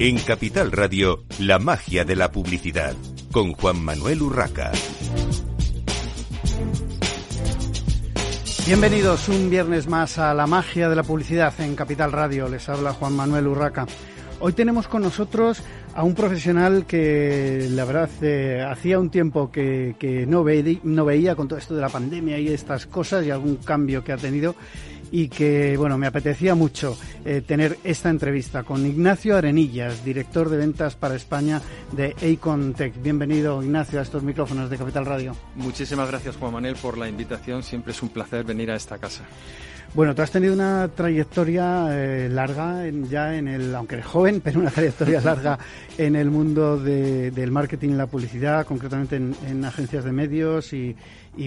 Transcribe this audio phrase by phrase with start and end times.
[0.00, 2.94] En Capital Radio, la magia de la publicidad,
[3.32, 4.70] con Juan Manuel Urraca.
[8.64, 12.48] Bienvenidos un viernes más a la magia de la publicidad en Capital Radio.
[12.48, 13.86] Les habla Juan Manuel Urraca.
[14.38, 15.64] Hoy tenemos con nosotros
[15.96, 19.96] a un profesional que la verdad eh, hacía un tiempo que,
[20.28, 20.44] no,
[20.84, 24.12] no veía con todo esto de la pandemia y estas cosas y algún cambio que
[24.12, 24.54] ha tenido
[25.10, 30.56] y que, bueno, me apetecía mucho eh, tener esta entrevista con Ignacio Arenillas, director de
[30.56, 31.60] ventas para España
[31.92, 33.00] de Acontech.
[33.02, 35.36] Bienvenido, Ignacio, a estos micrófonos de Capital Radio.
[35.54, 37.62] Muchísimas gracias, Juan Manuel, por la invitación.
[37.62, 39.24] Siempre es un placer venir a esta casa.
[39.94, 44.60] Bueno, tú has tenido una trayectoria eh, larga ya en el, aunque eres joven, pero
[44.60, 45.58] una trayectoria larga
[45.96, 50.94] en el mundo del marketing y la publicidad, concretamente en, agencias de medios y,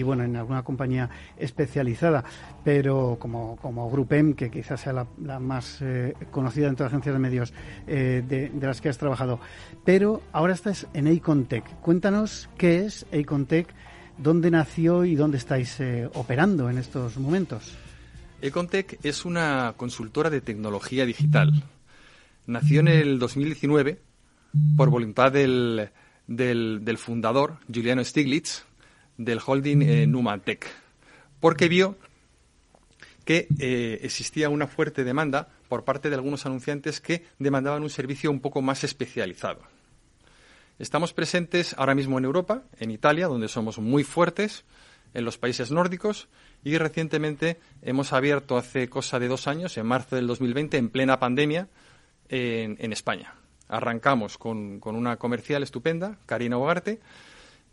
[0.00, 2.24] bueno, en alguna compañía especializada,
[2.64, 7.18] pero como, como Grupem, que quizás sea la, más eh, conocida entre las agencias de
[7.18, 7.52] medios
[7.86, 9.40] eh, de, las que has trabajado.
[9.84, 11.64] Pero ahora estás en Acontech.
[11.82, 13.68] Cuéntanos qué es Acontech,
[14.16, 15.78] dónde nació y dónde estáis
[16.14, 17.76] operando en estos momentos.
[18.42, 21.62] Econtech es una consultora de tecnología digital.
[22.46, 24.00] Nació en el 2019
[24.76, 25.90] por voluntad del,
[26.26, 28.64] del, fundador, Juliano Stiglitz,
[29.16, 30.58] del holding eh,
[31.40, 31.96] porque vio
[33.24, 38.30] que eh, existía una fuerte demanda por parte de algunos anunciantes que demandaban un servicio
[38.30, 39.60] un poco más especializado.
[40.78, 44.64] Estamos presentes ahora mismo en Europa, en Italia, donde somos muy fuertes,
[45.14, 46.28] en los países nórdicos
[46.64, 51.18] y recientemente hemos abierto hace cosa de dos años, en marzo del 2020, en plena
[51.18, 51.68] pandemia,
[52.28, 53.34] en, España.
[53.68, 57.00] Arrancamos con, una comercial estupenda, Karina Bogarte,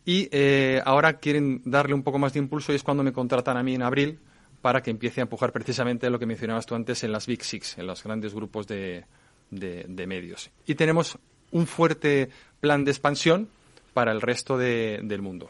[0.06, 3.58] y eh, ahora quieren darle un poco más de impulso y es cuando me contratan
[3.58, 4.20] a mí en abril
[4.62, 7.78] para que empiece a empujar precisamente lo que mencionabas tú antes en las Big Six,
[7.78, 9.06] en los grandes grupos de,
[9.52, 10.52] de, medios.
[10.66, 11.18] Y tenemos
[11.52, 12.30] un fuerte
[12.60, 13.48] plan de expansión
[13.94, 15.50] para el resto del mundo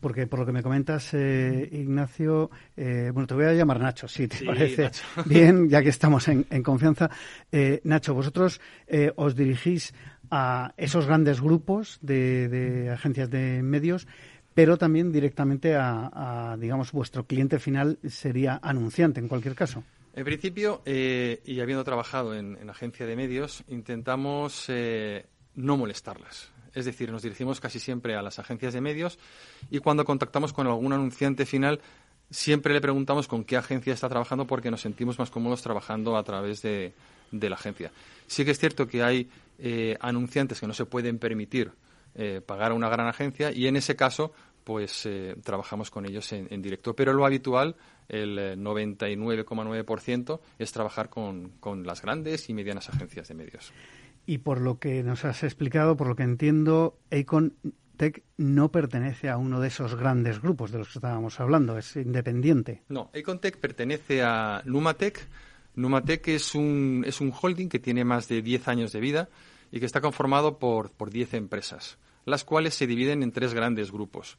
[0.00, 4.06] porque por lo que me comentas, eh, Ignacio, eh, bueno, te voy a llamar Nacho,
[4.06, 4.90] si te parece
[5.26, 7.10] bien, ya que estamos en, confianza.
[7.50, 8.60] Eh, Nacho, vosotros
[9.16, 9.92] os dirigís
[10.30, 14.06] a esos grandes grupos de, agencias de medios,
[14.54, 19.84] pero también directamente a, digamos, vuestro cliente final sería anunciante en cualquier caso.
[20.14, 24.68] En principio, y habiendo trabajado en, en, agencia de medios, intentamos
[25.54, 26.50] no molestarlas.
[26.74, 29.18] Es decir, nos dirigimos casi siempre a las agencias de medios
[29.70, 31.80] y cuando contactamos con algún anunciante final,
[32.30, 36.22] siempre le preguntamos con qué agencia está trabajando porque nos sentimos más cómodos trabajando a
[36.22, 36.92] través de,
[37.30, 37.90] la agencia.
[38.26, 39.28] Sí que es cierto que hay
[39.58, 41.72] eh, anunciantes que no se pueden permitir
[42.14, 44.32] eh, pagar a una gran agencia y en ese caso
[44.64, 46.94] pues eh, trabajamos con ellos en, en, directo.
[46.94, 47.76] Pero lo habitual,
[48.08, 53.72] el 99,9%, es trabajar con, con las grandes y medianas agencias de medios.
[54.26, 57.54] Y por lo que nos has explicado, por lo que entiendo, Acon
[57.98, 61.96] Tech no pertenece a uno de esos grandes grupos de los que estábamos hablando, es
[61.96, 62.82] independiente.
[62.88, 65.26] No, Acontech pertenece a Numatech.
[65.74, 69.28] Numatech es un, es un holding que tiene más de 10 años de vida
[69.70, 73.90] y que está conformado por, por 10 empresas, las cuales se dividen en tres grandes
[73.90, 74.38] grupos.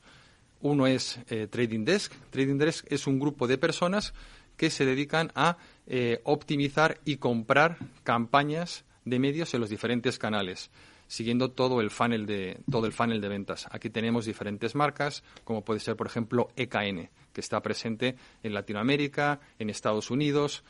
[0.62, 2.12] Uno es eh, Trading Desk.
[2.32, 4.14] Trading Desk es un grupo de personas
[4.58, 5.58] que se dedican a
[5.88, 10.70] eh, optimizar y comprar campañas de medios en los diferentes canales
[11.10, 13.68] siguiendo todo el funnel de todo el funnel de ventas.
[13.72, 19.42] Aquí tenemos diferentes marcas, como puede ser por ejemplo EKN, que está presente en Latinoamérica,
[19.58, 20.64] en Estados Unidos.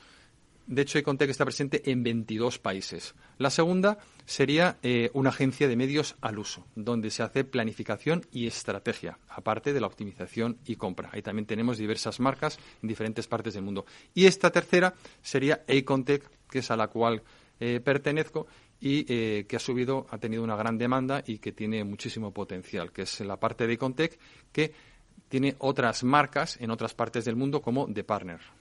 [0.70, 3.16] De hecho, Econtech está presente en 22 países.
[3.40, 8.46] La segunda sería eh, una agencia de medios al uso, donde se hace planificación y
[8.46, 11.10] estrategia, aparte de la optimización y compra.
[11.12, 13.88] Ahí también tenemos diversas marcas en diferentes partes del mundo.
[14.14, 14.94] Y esta tercera
[15.24, 17.24] sería Acontech, que es a la cual
[17.60, 18.46] eh, pertenezco
[18.80, 22.92] y eh, que ha subido, ha tenido una gran demanda y que tiene muchísimo potencial,
[22.92, 24.20] que es la parte de Contec,
[24.52, 24.72] que
[25.30, 28.59] tiene otras marcas en otras partes del mundo como The Partner.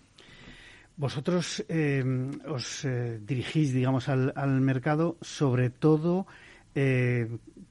[0.98, 2.04] Vosotros eh,
[2.46, 2.86] os
[3.20, 6.26] dirigís, digamos, al, mercado sobre todo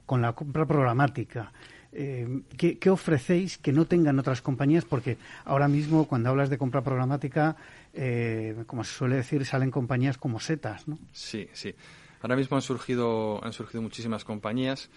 [0.04, 1.52] con la compra programática.
[1.92, 4.84] ¿qué, ¿qué, ofrecéis que no tengan otras compañías?
[4.84, 7.56] Porque ahora mismo, cuando hablas de compra programática,
[7.94, 10.98] eh, como se suele decir, salen compañías como setas, ¿no?
[11.12, 11.74] Sí, sí.
[12.20, 14.90] Ahora mismo han surgido, han surgido muchísimas compañías.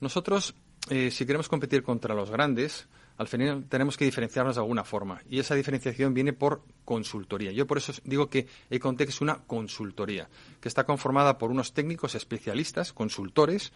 [0.00, 0.54] Nosotros,
[0.90, 5.20] eh, si queremos competir contra los grandes, al final tenemos que diferenciarnos de alguna forma.
[5.28, 7.52] Y esa diferenciación viene por consultoría.
[7.52, 10.28] Yo por eso digo que Econtech es una consultoría,
[10.60, 13.72] que está conformada por unos técnicos especialistas, consultores,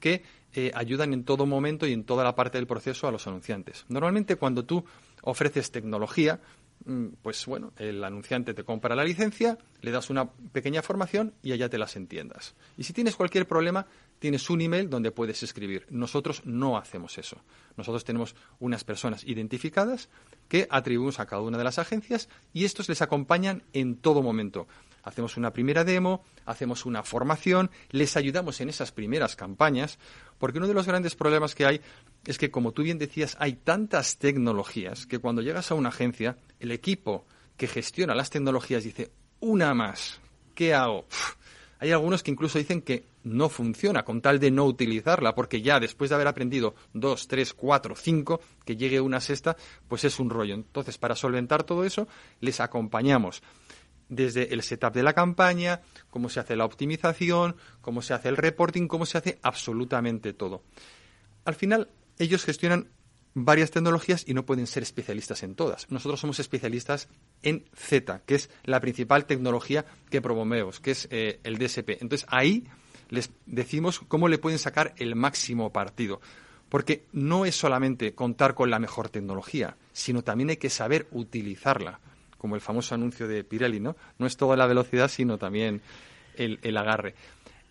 [0.00, 0.22] que
[0.54, 3.84] eh, ayudan en todo momento y en toda la parte del proceso a los anunciantes.
[3.88, 4.84] Normalmente cuando tú
[5.22, 6.40] ofreces tecnología,
[7.22, 11.68] pues bueno, el anunciante te compra la licencia, le das una pequeña formación y allá
[11.68, 12.54] te las entiendas.
[12.76, 13.86] Y si tienes cualquier problema,
[14.18, 15.86] tienes un email donde puedes escribir.
[15.90, 17.38] Nosotros no hacemos eso.
[17.76, 20.08] Nosotros tenemos unas personas identificadas
[20.48, 24.66] que atribuimos a cada una de las agencias y estos les acompañan en todo momento.
[25.02, 29.98] Hacemos una primera demo, hacemos una formación, les ayudamos en esas primeras campañas,
[30.38, 31.80] porque uno de los grandes problemas que hay
[32.26, 36.36] es que, como tú bien decías, hay tantas tecnologías que cuando llegas a una agencia,
[36.60, 37.26] el equipo
[37.56, 39.10] que gestiona las tecnologías dice,
[39.40, 40.20] una más,
[40.54, 41.06] ¿qué hago?
[41.80, 45.78] Hay algunos que incluso dicen que no funciona con tal de no utilizarla, porque ya
[45.78, 49.56] después de haber aprendido dos, tres, cuatro, cinco, que llegue una sexta,
[49.86, 50.54] pues es un rollo.
[50.54, 52.08] Entonces, para solventar todo eso,
[52.40, 53.42] les acompañamos
[54.08, 58.36] desde el setup de la campaña, cómo se hace la optimización, cómo se hace el
[58.36, 60.62] reporting, cómo se hace absolutamente todo.
[61.44, 61.88] Al final,
[62.18, 62.88] ellos gestionan
[63.34, 65.90] varias tecnologías y no pueden ser especialistas en todas.
[65.90, 67.08] Nosotros somos especialistas
[67.42, 71.90] en Z, que es la principal tecnología que promovemos, que es eh, el DSP.
[72.00, 72.64] Entonces ahí
[73.10, 76.20] les decimos cómo le pueden sacar el máximo partido.
[76.68, 81.98] Porque no es solamente contar con la mejor tecnología, sino también hay que saber utilizarla,
[82.36, 83.96] como el famoso anuncio de Pirelli, ¿no?
[84.18, 85.80] No es toda la velocidad, sino también
[86.36, 87.14] el, el agarre.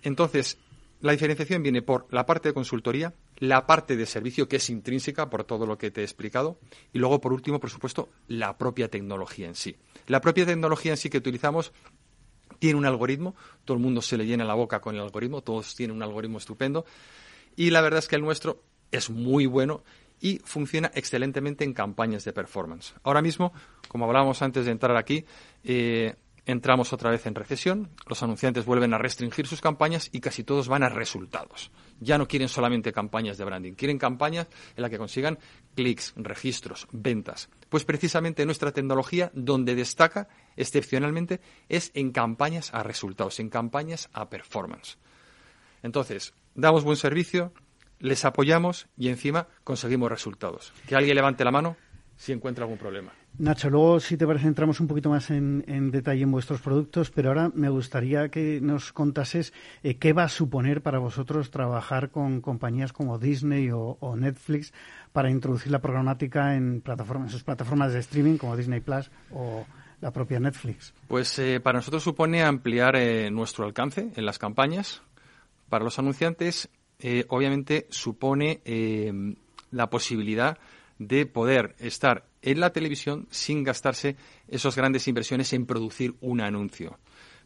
[0.01, 0.57] Entonces,
[0.99, 5.29] la diferenciación viene por la parte de consultoría, la parte de servicio que es intrínseca
[5.29, 6.59] por todo lo que te he explicado
[6.91, 9.75] y luego, por último, por supuesto, la propia tecnología en sí.
[10.07, 11.71] La propia tecnología en sí que utilizamos
[12.59, 13.35] tiene un algoritmo,
[13.65, 16.39] todo el mundo se le llena la boca con el algoritmo, todos tienen un algoritmo
[16.39, 16.85] estupendo
[17.55, 19.83] y la verdad es que el nuestro es muy bueno
[20.19, 22.95] y funciona excelentemente en campañas de performance.
[23.03, 23.53] Ahora mismo,
[23.87, 25.25] como hablábamos antes de entrar aquí,
[25.63, 26.15] eh,
[26.47, 30.67] entramos otra vez en recesión, los anunciantes vuelven a restringir sus campañas y casi todos
[30.69, 31.71] van a resultados.
[31.99, 35.37] Ya no quieren solamente campañas de branding, quieren campañas en las que consigan
[35.75, 37.49] clics, registros, ventas.
[37.69, 44.29] Pues precisamente nuestra tecnología donde destaca excepcionalmente es en campañas a resultados, en campañas a
[44.29, 44.97] performance.
[45.83, 47.51] Entonces, damos buen servicio,
[47.99, 50.71] les apoyamos y encima conseguimos resultados.
[50.87, 51.75] Que alguien levante la mano
[52.17, 53.13] si encuentra algún problema.
[53.37, 57.29] Nacho, luego, si te parece, entramos un poquito más en, detalle en vuestros productos, pero
[57.29, 59.53] ahora me gustaría que nos contases
[59.83, 64.73] eh, qué va a suponer para vosotros trabajar con compañías como Disney o, Netflix
[65.13, 69.67] para introducir la programática en, plataformas, sus plataformas de streaming como Disney Plus o
[70.01, 70.93] la propia Netflix.
[71.07, 75.03] Pues eh, para nosotros supone ampliar eh, nuestro alcance en las campañas.
[75.69, 76.69] Para los anunciantes,
[77.27, 78.61] obviamente, supone
[79.69, 80.57] la posibilidad
[80.99, 84.15] de poder estar en la televisión sin gastarse
[84.47, 86.97] esas grandes inversiones en producir un anuncio.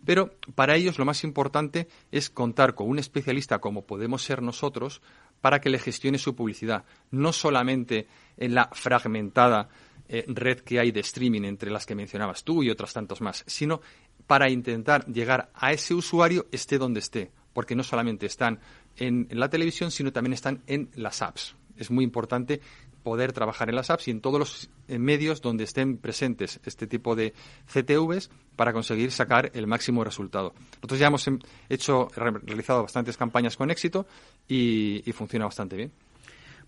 [0.05, 5.01] Pero para ellos lo más importante es contar con un especialista como podemos ser nosotros
[5.41, 8.07] para que le gestione su publicidad, no solamente
[8.37, 9.69] en la fragmentada
[10.07, 13.43] eh, red que hay de streaming entre las que mencionabas tú y otras tantos más,
[13.47, 13.81] sino
[14.27, 18.59] para intentar llegar a ese usuario esté donde esté, porque no solamente están
[18.97, 21.55] en la televisión, sino también están en las apps.
[21.77, 22.61] Es muy importante
[23.03, 27.15] poder trabajar en las apps y en todos los medios donde estén presentes este tipo
[27.15, 27.33] de
[27.71, 30.53] CTVs para conseguir sacar el máximo resultado.
[30.75, 31.29] Nosotros ya hemos
[31.69, 34.05] hecho, realizado bastantes campañas con éxito
[34.47, 35.91] y, funciona bastante bien.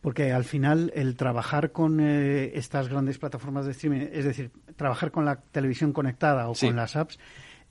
[0.01, 5.11] Porque al final el trabajar con eh, estas grandes plataformas de streaming, es decir, trabajar
[5.11, 7.19] con la televisión conectada o con las apps,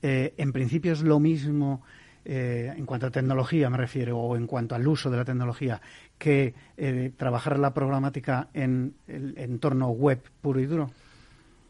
[0.00, 1.82] eh, en principio es lo mismo
[2.24, 5.80] eh, en cuanto a tecnología me refiero, o en cuanto al uso de la tecnología,
[6.18, 10.90] que eh, trabajar la programática en el entorno web puro y duro?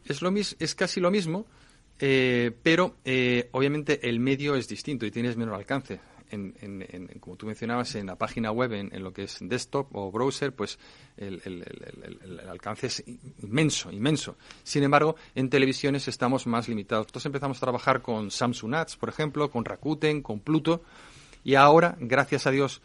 [0.05, 1.45] Es, lo es casi lo mismo,
[1.99, 2.97] eh, pero
[3.51, 5.99] obviamente el medio es distinto y tienes menor alcance
[6.33, 10.53] en, como tú mencionabas, en la página web, en, lo que es desktop o browser,
[10.53, 10.79] pues
[11.17, 11.41] el,
[12.49, 13.03] alcance es
[13.41, 14.37] inmenso, inmenso.
[14.63, 17.07] Sin embargo, en televisiones estamos más limitados.
[17.07, 20.83] Entonces empezamos a trabajar con Samsung Ads, por ejemplo, con Rakuten, con Pluto,
[21.43, 22.81] y ahora, gracias a Dios,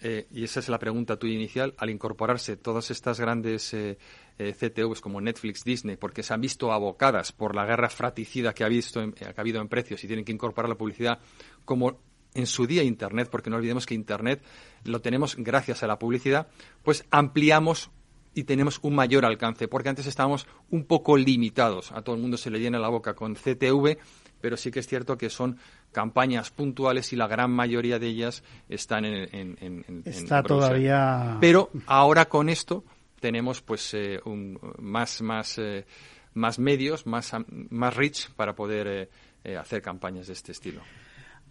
[0.00, 3.96] eh, y esa es la pregunta tuya inicial, al incorporarse todas estas grandes eh,
[4.38, 8.62] eh, CTVs como Netflix, Disney, porque se han visto abocadas por la guerra fraticida que
[8.62, 11.18] ha, visto que ha habido en precios y tienen que incorporar la publicidad
[11.64, 11.98] como
[12.36, 14.42] en su día Internet, porque no olvidemos que Internet
[14.84, 16.48] lo tenemos gracias a la publicidad,
[16.82, 17.90] pues ampliamos
[18.34, 21.90] y tenemos un mayor alcance, porque antes estábamos un poco limitados.
[21.92, 23.96] A todo el mundo se le llena la boca con CTV,
[24.42, 25.58] pero sí que es cierto que son
[25.90, 31.38] campañas puntuales y la gran mayoría de ellas están en, en, Está todavía.
[31.40, 32.84] Pero ahora con esto
[33.20, 35.86] tenemos pues eh, un, más más eh,
[36.34, 39.08] más medios, más más rich para poder
[39.44, 40.82] eh, hacer campañas de este estilo.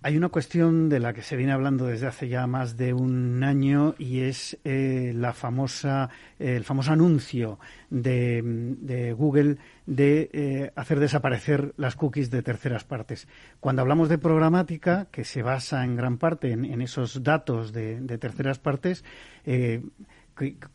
[0.05, 3.43] Hay una cuestión de la que se viene hablando desde hace ya más de un
[3.43, 7.57] año y es eh, la famosa, el famoso anuncio
[7.89, 9.57] de, Google
[9.87, 13.27] de eh, hacer desaparecer las cookies de terceras partes.
[13.59, 18.59] Cuando hablamos de programática, que se basa en gran parte en, esos datos de, terceras
[18.59, 19.03] partes,
[19.43, 19.81] eh,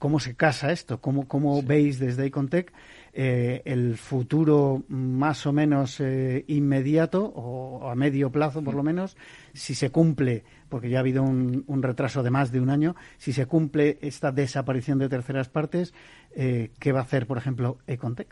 [0.00, 1.00] ¿cómo se casa esto?
[1.00, 2.72] ¿Cómo, cómo veis desde Icontech
[3.12, 9.16] eh, el futuro más o menos eh, inmediato o a medio plazo por lo menos,
[9.52, 13.32] si se cumple, porque ya ha habido un, retraso de más de un año, si
[13.32, 15.92] se cumple esta desaparición de terceras partes,
[16.36, 18.28] eh, ¿qué va a hacer, por ejemplo, Econtec?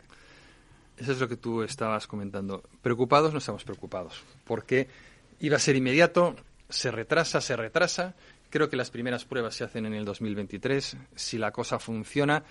[0.97, 2.63] Eso es lo que tú estabas comentando.
[2.81, 4.87] Preocupados no estamos preocupados, porque
[5.39, 6.35] iba a ser inmediato,
[6.69, 8.15] se retrasa, se retrasa.
[8.49, 10.97] Creo que las primeras pruebas se hacen en el 2023.
[11.15, 12.43] Si la cosa funciona,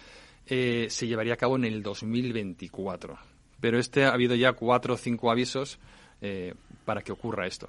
[0.49, 3.19] eh, se llevaría a cabo en el 2024.
[3.61, 5.79] Pero este ha habido ya cuatro o cinco avisos
[6.21, 7.69] eh, para que ocurra esto.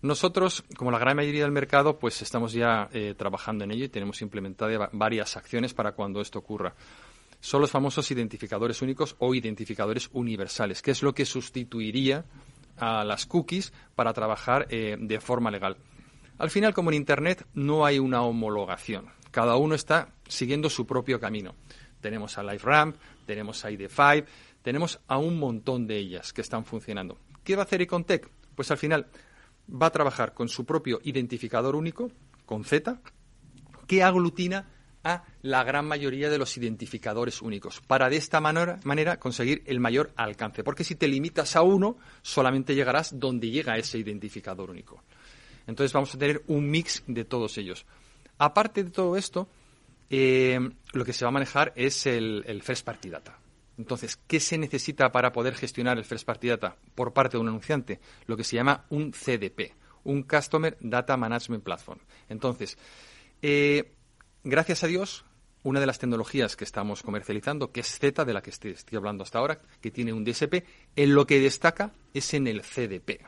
[0.00, 3.88] Nosotros, como la gran mayoría del mercado, pues estamos ya eh, trabajando en ello y
[3.88, 6.74] tenemos implementadas varias acciones para cuando esto ocurra.
[7.40, 12.24] Son los famosos identificadores únicos o identificadores universales, que es lo que sustituiría
[12.78, 15.76] a las cookies para trabajar de forma legal.
[16.38, 19.06] Al final, como en Internet, no hay una homologación.
[19.30, 21.54] Cada uno está siguiendo su propio camino.
[22.02, 24.26] Tenemos a LiveRamp, tenemos a ID5,
[24.60, 27.16] tenemos a un montón de ellas que están funcionando.
[27.42, 28.28] ¿Qué va a hacer Icontech?
[28.54, 29.06] Pues al final
[29.70, 32.10] va a trabajar con su propio identificador único,
[32.44, 33.00] con Z,
[33.86, 34.68] que aglutina
[35.04, 39.80] a la gran mayoría de los identificadores únicos, para de esta manera, manera, conseguir el
[39.80, 40.62] mayor alcance.
[40.62, 45.02] Porque si te limitas a uno, solamente llegarás donde llega ese identificador único.
[45.66, 47.84] Entonces vamos a tener un mix de todos ellos.
[48.38, 49.48] Aparte de todo esto,
[50.14, 50.60] eh,
[50.92, 53.38] lo que se va a manejar es el, First Party Data.
[53.78, 57.48] Entonces, ¿qué se necesita para poder gestionar el First Party Data por parte de un
[57.48, 57.98] anunciante?
[58.26, 59.72] Lo que se llama un CDP,
[60.04, 61.98] un Customer Data Management Platform.
[62.28, 62.76] Entonces,
[63.40, 63.94] eh,
[64.44, 65.24] gracias a Dios,
[65.62, 69.24] una de las tecnologías que estamos comercializando, que es Z, de la que estoy, hablando
[69.24, 73.24] hasta ahora, que tiene un DSP, en lo que destaca es en el CDP.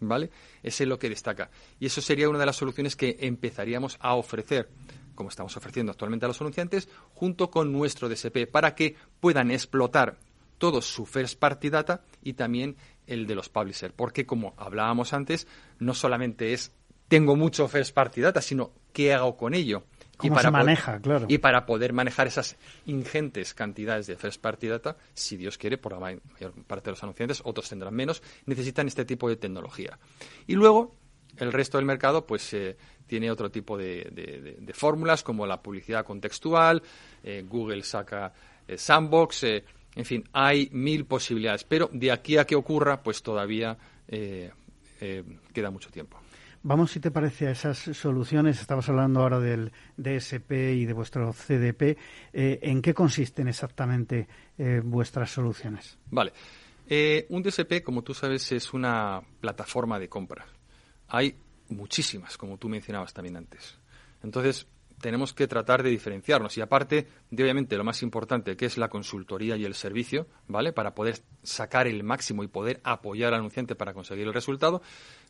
[0.00, 0.30] ¿Vale?
[0.64, 1.48] Es en lo que destaca.
[1.78, 4.68] Y eso sería una de las soluciones que empezaríamos a ofrecer
[5.14, 10.18] como estamos ofreciendo actualmente a los anunciantes, junto con nuestro DSP, para que puedan explotar
[10.58, 13.94] todo su first party data y también el de los publishers.
[13.94, 15.46] Porque, como hablábamos antes,
[15.78, 16.72] no solamente es
[17.08, 19.84] tengo mucho first party data, sino qué hago con ello.
[20.22, 21.26] y para se maneja, claro.
[21.28, 22.56] Y para poder manejar esas
[22.86, 27.02] ingentes cantidades de first party data, si Dios quiere, por la mayor parte de los
[27.02, 29.98] anunciantes, otros tendrán menos, necesitan este tipo de tecnología.
[30.46, 30.96] Y luego,
[31.38, 32.76] el resto del mercado, pues eh,
[33.06, 36.82] tiene otro tipo de, fórmulas como la publicidad contextual,
[37.22, 38.32] eh, Google saca
[38.66, 39.64] eh, Sandbox, eh,
[39.94, 43.76] en fin, hay mil posibilidades, pero de aquí a que ocurra, pues todavía
[44.08, 46.18] queda mucho tiempo.
[46.62, 48.60] Vamos, si te parece, a esas soluciones.
[48.60, 51.96] Estabas hablando ahora del DSP y de vuestro CDP.
[52.32, 54.26] ¿En qué consisten exactamente
[54.82, 55.98] vuestras soluciones?
[56.10, 56.32] Vale.
[57.28, 60.46] un DSP, como tú sabes, es una plataforma de compra.
[61.08, 61.36] Hay
[61.68, 63.78] muchísimas, como tú mencionabas también antes.
[64.22, 64.66] Entonces,
[65.00, 68.88] tenemos que tratar de diferenciarnos y aparte de obviamente lo más importante que es la
[68.88, 70.72] consultoría y el servicio, ¿vale?
[70.72, 74.82] Para poder sacar el máximo y poder apoyar al anunciante para conseguir el resultado,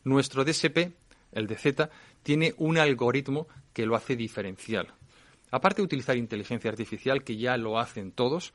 [0.03, 0.93] nuestro DSP,
[1.31, 1.89] el DZ,
[2.23, 4.93] tiene un algoritmo que lo hace diferencial.
[5.51, 8.53] Aparte de utilizar inteligencia artificial, que ya lo hacen todos,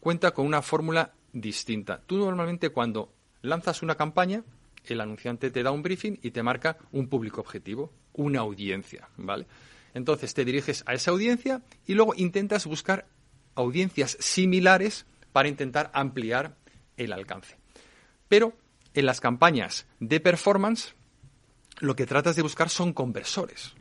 [0.00, 2.02] cuenta con una fórmula distinta.
[2.04, 4.44] Tú normalmente cuando lanzas una campaña,
[4.84, 9.46] el anunciante te da un briefing y te marca un público objetivo, una audiencia, ¿vale?
[9.94, 13.06] Entonces te diriges a esa audiencia y luego intentas buscar
[13.54, 16.56] audiencias similares para intentar ampliar
[16.96, 17.56] el alcance.
[18.28, 18.56] Pero
[18.94, 20.94] en las campañas de performance,
[21.80, 23.74] lo que tratas de buscar son conversores.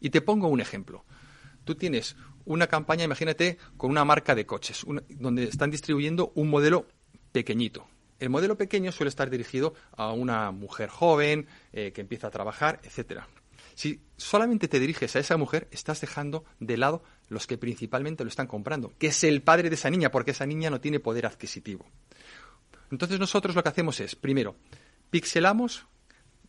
[0.00, 1.04] Y te pongo un ejemplo.
[1.64, 6.86] Tú tienes una campaña, imagínate, con una marca de coches, donde están distribuyendo un modelo
[7.32, 7.86] pequeñito,
[8.20, 12.80] el modelo pequeño suele estar dirigido a una mujer joven eh, que empieza a trabajar,
[12.84, 13.26] etcétera.
[13.74, 18.28] Si solamente te diriges a esa mujer, estás dejando de lado los que principalmente lo
[18.28, 21.24] están comprando, que es el padre de esa niña, porque esa niña no tiene poder
[21.24, 21.86] adquisitivo.
[22.90, 24.56] Entonces nosotros lo que hacemos es, primero,
[25.10, 25.86] pixelamos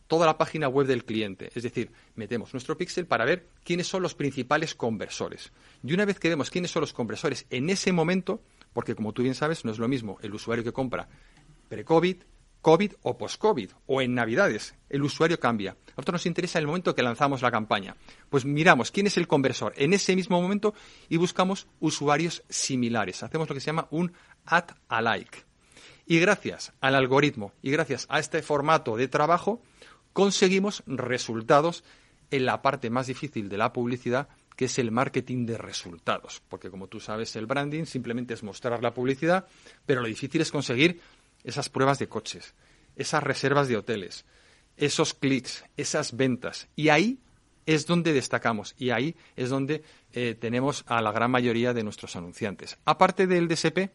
[0.08, 4.02] toda la página web del cliente, es decir, metemos nuestro pixel para ver quiénes son
[4.02, 5.52] los principales conversores.
[5.82, 8.42] Y una vez que vemos quiénes son los conversores en ese momento,
[8.74, 11.08] porque como tú bien sabes, no es lo mismo el usuario que compra
[11.72, 12.16] pre-COVID,
[12.60, 14.74] COVID o post-COVID, o en Navidades.
[14.90, 15.70] El usuario cambia.
[15.70, 17.96] A nosotros nos interesa el momento que lanzamos la campaña.
[18.28, 20.74] Pues miramos quién es el conversor en ese mismo momento
[21.08, 23.22] y buscamos usuarios similares.
[23.22, 24.12] Hacemos lo que se llama un
[24.44, 25.46] add alike.
[26.04, 29.62] Y gracias al algoritmo y gracias a este formato de trabajo,
[30.12, 31.84] conseguimos resultados
[32.30, 36.42] en la parte más difícil de la publicidad, que es el marketing de resultados.
[36.48, 39.46] Porque como tú sabes, el branding simplemente es mostrar la publicidad,
[39.86, 41.00] pero lo difícil es conseguir
[41.44, 42.54] esas pruebas de coches,
[42.96, 44.24] esas reservas de hoteles,
[44.76, 46.68] esos clics, esas ventas.
[46.76, 47.18] Y ahí
[47.66, 52.16] es donde destacamos y ahí es donde eh, tenemos a la gran mayoría de nuestros
[52.16, 52.78] anunciantes.
[52.84, 53.90] Aparte del DSP,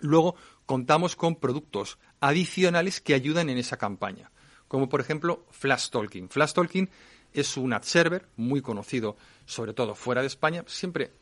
[0.00, 0.34] luego
[0.66, 4.30] contamos con productos adicionales que ayudan en esa campaña,
[4.68, 6.28] como por ejemplo Flash Talking.
[6.28, 6.88] Flash Talking
[7.32, 11.12] es un ad server muy conocido, sobre todo fuera de España, siempre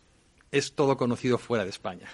[0.50, 2.08] es todo conocido fuera de España.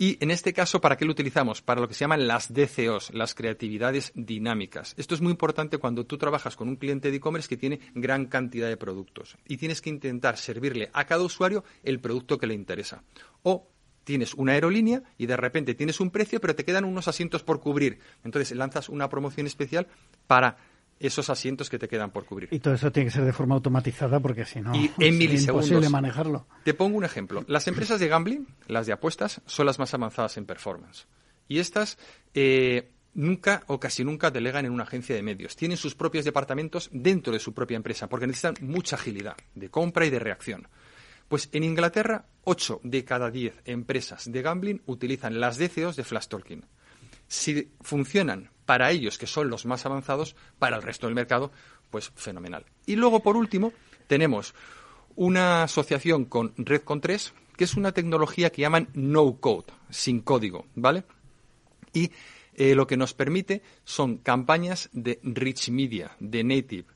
[0.00, 1.60] Y en este caso, ¿para qué lo utilizamos?
[1.60, 4.94] Para lo que se llaman las DCOs, las creatividades dinámicas.
[4.96, 8.26] Esto es muy importante cuando tú trabajas con un cliente de e-commerce que tiene gran
[8.26, 12.54] cantidad de productos y tienes que intentar servirle a cada usuario el producto que le
[12.54, 13.02] interesa.
[13.42, 13.66] O
[14.04, 17.58] tienes una aerolínea y de repente tienes un precio, pero te quedan unos asientos por
[17.58, 17.98] cubrir.
[18.22, 19.88] Entonces lanzas una promoción especial
[20.28, 20.58] para
[21.00, 22.48] esos asientos que te quedan por cubrir.
[22.52, 25.46] Y todo eso tiene que ser de forma automatizada porque si no y en es
[25.46, 26.46] imposible manejarlo.
[26.64, 27.44] Te pongo un ejemplo.
[27.46, 31.06] Las empresas de gambling, las de apuestas, son las más avanzadas en performance.
[31.46, 31.98] Y estas
[32.34, 35.56] eh, nunca o casi nunca delegan en una agencia de medios.
[35.56, 40.06] Tienen sus propios departamentos dentro de su propia empresa porque necesitan mucha agilidad de compra
[40.06, 40.68] y de reacción.
[41.28, 46.28] Pues en Inglaterra, 8 de cada 10 empresas de gambling utilizan las DCOs de Flash
[46.28, 46.64] Talking.
[47.26, 51.50] Si funcionan para ellos, que son los más avanzados, para el resto del mercado,
[51.88, 52.66] pues fenomenal.
[52.84, 53.72] Y luego, por último,
[54.06, 54.54] tenemos
[55.16, 60.20] una asociación con Red con 3, que es una tecnología que llaman no code, sin
[60.20, 61.04] código, ¿vale?
[61.94, 62.10] Y
[62.56, 66.88] eh, lo que nos permite son campañas de rich media, de native,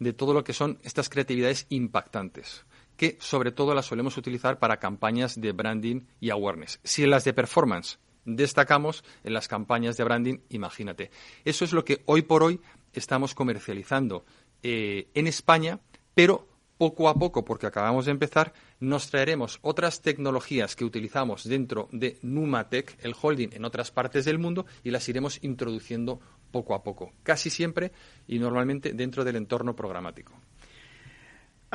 [0.00, 2.66] de todo lo que son estas creatividades impactantes,
[2.98, 6.80] que sobre todo las solemos utilizar para campañas de branding y awareness.
[6.84, 11.10] Si las de performance destacamos en las campañas de branding, imagínate.
[11.44, 12.60] Eso es lo que hoy por hoy
[12.92, 14.24] estamos comercializando
[14.62, 15.80] eh, en España,
[16.14, 21.88] pero poco a poco, porque acabamos de empezar, nos traeremos otras tecnologías que utilizamos dentro
[21.92, 26.82] de Numatec, el holding en otras partes del mundo, y las iremos introduciendo poco a
[26.82, 27.92] poco, casi siempre
[28.26, 30.32] y normalmente dentro del entorno programático.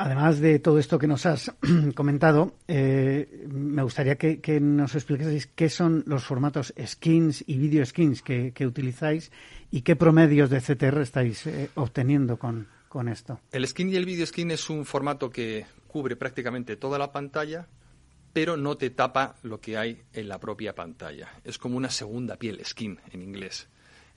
[0.00, 1.52] Además de todo esto que nos has
[1.94, 8.22] comentado, eh, me gustaría que, nos explicaseis qué son los formatos skins y video skins
[8.22, 9.30] que, utilizáis
[9.70, 13.40] y qué promedios de CTR estáis eh, obteniendo con, con esto.
[13.52, 17.68] El skin y el video skin es un formato que cubre prácticamente toda la pantalla,
[18.32, 21.28] pero no te tapa lo que hay en la propia pantalla.
[21.44, 23.68] Es como una segunda piel, skin en inglés.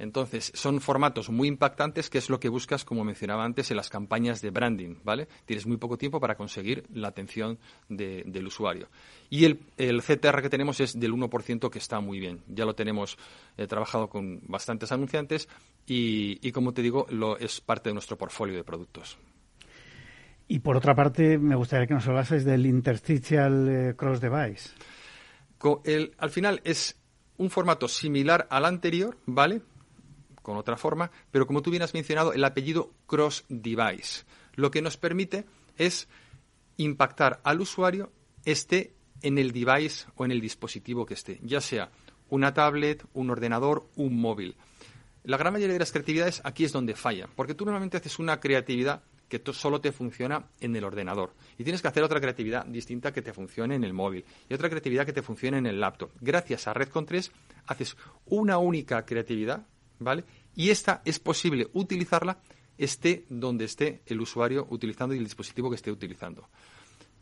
[0.03, 3.89] Entonces, son formatos muy impactantes, que es lo que buscas, como mencionaba antes, en las
[3.89, 5.29] campañas de branding, ¿vale?
[5.45, 8.89] Tienes muy poco tiempo para conseguir la atención del usuario.
[9.29, 12.41] Y el, el, CTR que tenemos es del 1%, que está muy bien.
[12.47, 13.17] Ya lo tenemos
[13.57, 15.47] eh, trabajado con bastantes anunciantes
[15.87, 19.17] y, como te digo, lo, es parte de nuestro portfolio de productos.
[20.49, 24.71] Y por otra parte, me gustaría que nos hablases del Interstitial eh, Cross Device.
[26.17, 26.99] al final es
[27.37, 29.61] un formato similar al anterior, ¿vale?
[30.43, 34.25] Con otra forma, pero como tú bien has mencionado, el apellido cross device.
[34.53, 35.45] Lo que nos permite
[35.77, 36.07] es
[36.77, 38.11] impactar al usuario
[38.45, 41.89] esté en el device o en el dispositivo que esté, ya sea
[42.29, 44.55] una tablet, un ordenador, un móvil.
[45.23, 48.39] La gran mayoría de las creatividades aquí es donde fallan, porque tú normalmente haces una
[48.39, 53.11] creatividad que solo te funciona en el ordenador y tienes que hacer otra creatividad distinta
[53.11, 56.11] que te funcione en el móvil y otra creatividad que te funcione en el laptop.
[56.21, 57.31] Gracias a Red con 3
[57.65, 59.65] haces una única creatividad
[60.03, 60.23] ¿vale?
[60.55, 62.39] Y esta es posible utilizarla
[62.77, 66.49] esté donde esté el usuario utilizando y el dispositivo que esté utilizando.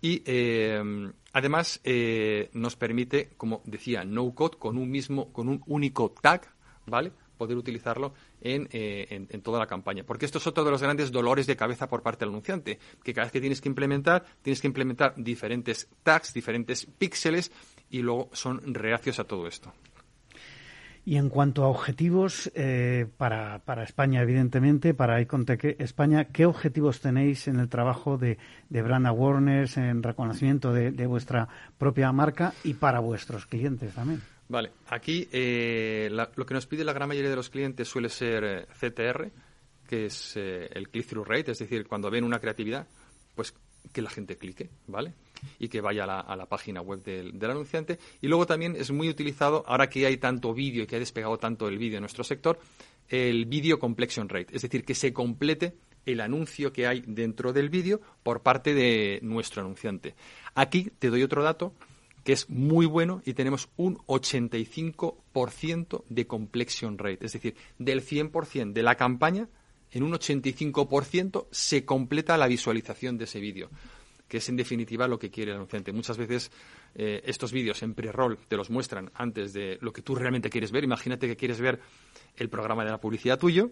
[0.01, 5.61] Y eh, además eh, nos permite, como decía, no code con un mismo, con un
[5.67, 6.41] único tag,
[6.87, 7.11] ¿vale?
[7.37, 10.03] Poder utilizarlo en, eh, en, en, toda la campaña.
[10.03, 13.13] Porque esto es otro de los grandes dolores de cabeza por parte del anunciante, que
[13.13, 17.51] cada vez que tienes que implementar, tienes que implementar diferentes tags, diferentes píxeles,
[17.91, 19.71] y luego son reacios a todo esto.
[21.03, 27.01] Y en cuanto a objetivos eh, para, para, España, evidentemente, para Icontec España, ¿qué objetivos
[27.01, 28.37] tenéis en el trabajo de,
[28.69, 31.47] de brand awareness, en reconocimiento de, vuestra
[31.79, 34.21] propia marca y para vuestros clientes también?
[34.47, 38.43] Vale, aquí eh, lo que nos pide la gran mayoría de los clientes suele ser
[38.43, 39.31] eh, CTR,
[39.87, 42.87] que es el click-through rate, es decir, cuando ven una creatividad,
[43.35, 43.53] pues
[43.91, 45.13] que la gente clique, ¿vale?
[45.59, 47.99] Y que vaya a la, página web del, anunciante.
[48.21, 51.37] Y luego también es muy utilizado, ahora que hay tanto vídeo y que ha despegado
[51.37, 52.59] tanto el vídeo en nuestro sector,
[53.09, 55.75] el video completion rate, es decir, que se complete
[56.05, 60.15] el anuncio que hay dentro del vídeo por parte de nuestro anunciante.
[60.55, 61.73] Aquí te doy otro dato
[62.23, 68.73] que es muy bueno y tenemos un 85% de completion rate, es decir, del 100%
[68.73, 69.49] de la campaña
[69.91, 73.69] en un 85% se completa la visualización de ese vídeo,
[74.31, 75.91] que es en definitiva lo que quiere el anunciante.
[75.91, 76.53] Muchas veces
[76.95, 80.71] eh, estos vídeos en pre-roll te los muestran antes de lo que tú realmente quieres
[80.71, 80.85] ver.
[80.85, 81.81] Imagínate que quieres ver
[82.37, 83.71] el programa de la publicidad tuyo,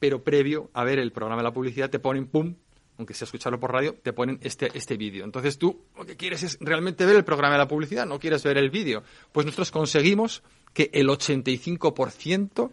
[0.00, 2.56] pero previo a ver el programa de la publicidad te ponen, pum,
[2.98, 5.24] aunque sea escucharlo por radio, te ponen este, este vídeo.
[5.24, 8.42] Entonces tú lo que quieres es realmente ver el programa de la publicidad, no quieres
[8.42, 9.04] ver el vídeo.
[9.30, 10.42] Pues nosotros conseguimos
[10.74, 12.68] que el 85%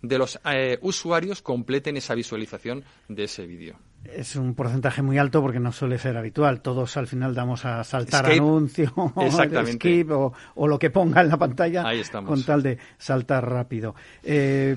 [0.00, 3.80] de los eh, usuarios completen esa visualización de ese vídeo.
[4.04, 6.60] Es un porcentaje muy alto porque no suele ser habitual.
[6.60, 8.92] Todos al final damos a saltar anuncio
[9.72, 11.84] skip, o, o, lo que ponga en la pantalla
[12.24, 13.94] con tal de saltar rápido.
[14.22, 14.76] Eh,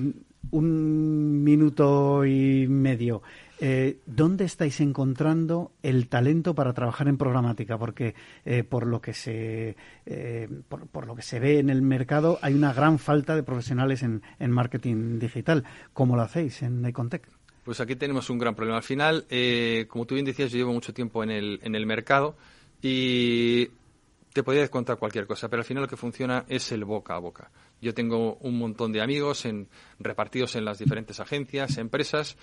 [0.50, 3.22] un minuto y medio.
[3.64, 7.78] Eh, ¿Dónde estáis encontrando el talento para trabajar en programática?
[7.78, 12.40] Porque eh, por lo que se eh, por, lo que se ve en el mercado
[12.42, 15.62] hay una gran falta de profesionales en, marketing digital.
[15.92, 17.28] ¿Cómo lo hacéis en Icontech?
[17.64, 18.78] Pues aquí tenemos un gran problema.
[18.78, 19.26] Al final,
[19.88, 22.36] como tú bien decías, yo llevo mucho tiempo en el, en el mercado
[22.82, 23.70] y
[24.32, 27.18] te podría contar cualquier cosa, pero al final lo que funciona es el boca a
[27.18, 27.50] boca.
[27.80, 32.36] Yo tengo un montón de amigos en, repartidos en las diferentes agencias, empresas,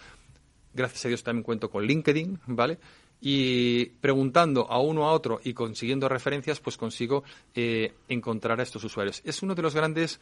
[0.74, 2.80] gracias a Dios también cuento con LinkedIn, ¿vale?
[3.22, 8.84] Y preguntando a uno a otro y consiguiendo referencias, pues consigo eh, encontrar a estos
[8.84, 9.22] usuarios.
[9.26, 10.20] Es uno de los grandes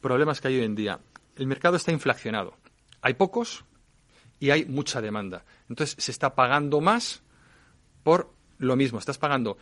[0.00, 1.00] problemas que hay hoy en día.
[1.34, 2.54] El mercado está inflacionado.
[3.00, 3.64] Hay pocos
[4.38, 5.44] y hay mucha demanda.
[5.68, 7.22] Entonces se está pagando más
[8.02, 8.98] por lo mismo.
[8.98, 9.56] Estás pagando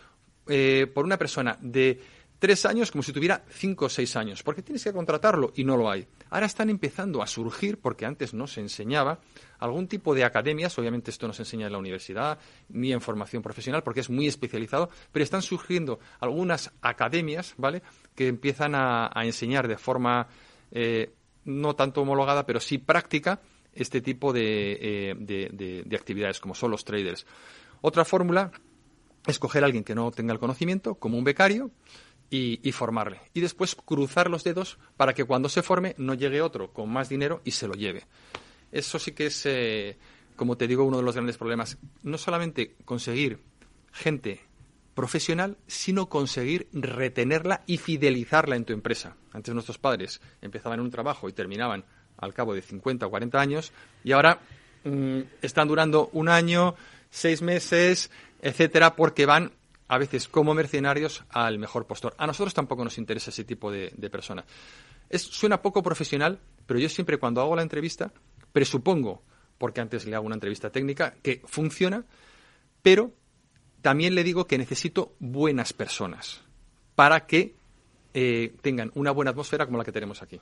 [0.47, 2.01] eh, por una persona de
[2.39, 5.77] tres años como si tuviera cinco o seis años, porque tienes que contratarlo y no
[5.77, 6.07] lo hay.
[6.29, 9.21] Ahora están empezando a surgir, porque antes no se enseñaba,
[9.59, 13.43] algún tipo de academias, obviamente esto no se enseña en la universidad ni en formación
[13.43, 17.83] profesional porque es muy especializado, pero están surgiendo algunas academias, ¿vale?,
[18.15, 20.29] que empiezan a, enseñar de forma
[20.71, 21.15] eh,
[21.47, 23.41] no tanto homologada, pero sí práctica
[23.75, 27.27] este tipo eh, de, de actividades, como son los traders.
[27.81, 28.51] Otra fórmula
[29.27, 31.71] es coger a alguien que no tenga el conocimiento, como un becario,
[32.31, 33.21] y, formarle.
[33.33, 37.09] Y después cruzar los dedos para que cuando se forme no llegue otro con más
[37.09, 38.07] dinero y se lo lleve.
[38.73, 39.97] Eso sí que es, eh,
[40.35, 41.79] como te digo, uno de los grandes problemas.
[42.03, 43.39] No solamente conseguir
[43.93, 44.41] gente
[44.95, 49.17] profesional, sino conseguir retenerla y fidelizarla en tu empresa.
[49.33, 51.85] Antes nuestros padres empezaban en un trabajo y terminaban
[52.17, 53.73] al cabo de 50 o 40 años
[54.03, 54.41] y ahora
[54.85, 56.75] mm, están durando un año,
[57.11, 59.53] seis meses, etcétera, porque van
[59.89, 62.15] a veces como mercenarios al mejor postor.
[62.19, 64.45] A nosotros tampoco nos interesa ese tipo de, persona.
[65.09, 68.13] Es, suena poco profesional, pero yo siempre cuando hago la entrevista
[68.53, 69.23] presupongo,
[69.59, 72.05] porque antes le hago una entrevista técnica, que funciona,
[72.83, 73.13] pero
[73.83, 76.43] también le digo que necesito buenas personas
[76.95, 77.55] para que
[78.15, 80.41] eh, tengan una buena atmósfera como la que tenemos aquí.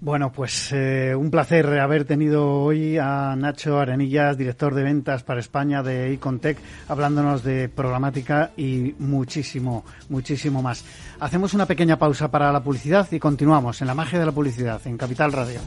[0.00, 5.40] Bueno, pues eh, un placer haber tenido hoy a Nacho Arenillas, director de ventas para
[5.40, 10.84] España de Icontech, hablándonos de programática y muchísimo, muchísimo más.
[11.20, 14.80] Hacemos una pequeña pausa para la publicidad y continuamos en la magia de la publicidad
[14.86, 15.60] en Capital Radio.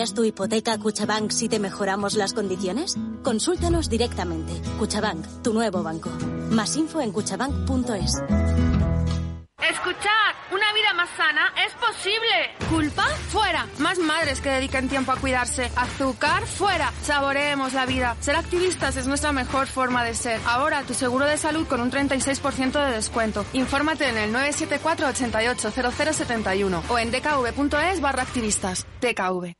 [0.00, 2.96] ¿Traerías tu hipoteca Cuchabank si te mejoramos las condiciones?
[3.22, 4.54] Consúltanos directamente.
[4.78, 6.08] Cuchabank, tu nuevo banco.
[6.48, 8.22] Más info en cuchabank.es.
[9.58, 12.70] Escuchad, una vida más sana es posible.
[12.70, 13.04] ¿Culpa?
[13.28, 13.66] Fuera.
[13.78, 15.70] Más madres que dediquen tiempo a cuidarse.
[15.76, 16.46] Azúcar?
[16.46, 16.90] Fuera.
[17.02, 18.16] Saboreemos la vida.
[18.20, 20.40] Ser activistas es nuestra mejor forma de ser.
[20.46, 23.44] Ahora tu seguro de salud con un 36% de descuento.
[23.52, 28.86] Infórmate en el 974 88 0071 o en dkv.es barra activistas.
[29.02, 29.59] DKV.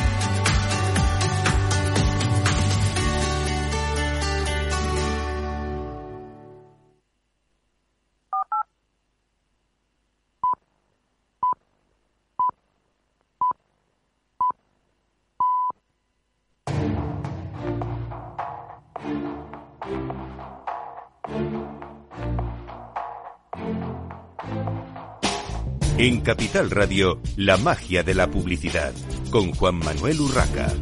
[26.03, 28.91] En Capital Radio, la magia de la publicidad,
[29.29, 30.73] con Juan Manuel Urraca.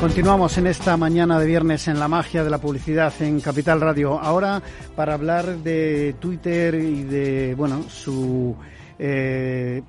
[0.00, 4.20] Continuamos en esta mañana de viernes en la magia de la publicidad en Capital Radio.
[4.20, 4.62] Ahora
[4.94, 8.54] para hablar de Twitter y de bueno su
[9.00, 9.82] eh,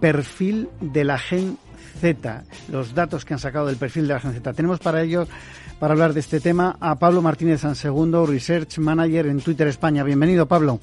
[0.00, 1.58] perfil de la Gen
[2.00, 4.54] Z, los datos que han sacado del perfil de la Gen Z.
[4.54, 5.28] Tenemos para ello,
[5.78, 10.02] para hablar de este tema, a Pablo Martínez Sansegundo, Research Manager en Twitter España.
[10.02, 10.78] Bienvenido, Pablo.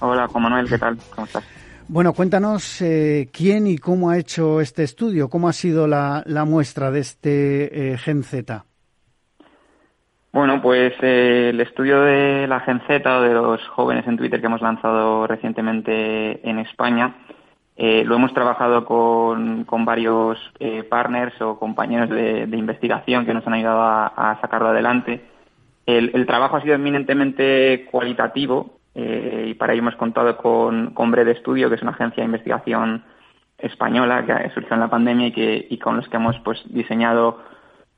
[0.00, 0.98] Hola, Juan Manuel, ¿qué tal?
[1.14, 1.44] ¿Cómo estás?
[1.88, 6.90] Bueno, cuéntanos eh, quién y cómo ha hecho este estudio, cómo ha sido la, muestra
[6.90, 8.64] de este eh, Gen Z.
[10.32, 14.40] Bueno, pues eh, el estudio de la Gen Z o de los jóvenes en Twitter
[14.40, 17.14] que hemos lanzado recientemente en España,
[17.78, 20.38] lo hemos trabajado con, varios
[20.88, 25.22] partners o compañeros de, investigación que nos han ayudado a, sacarlo adelante.
[25.84, 31.36] el, trabajo ha sido eminentemente cualitativo eh, y para ello hemos contado con, con Bred
[31.36, 33.04] Studio, que es una agencia de investigación
[33.58, 37.38] española que surgió en la pandemia y, que, y con los que hemos pues diseñado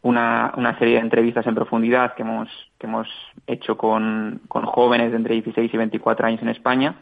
[0.02, 3.08] una, una serie de entrevistas en profundidad que hemos, que hemos
[3.46, 6.96] hecho con, con jóvenes de entre 16 y 24 años en España.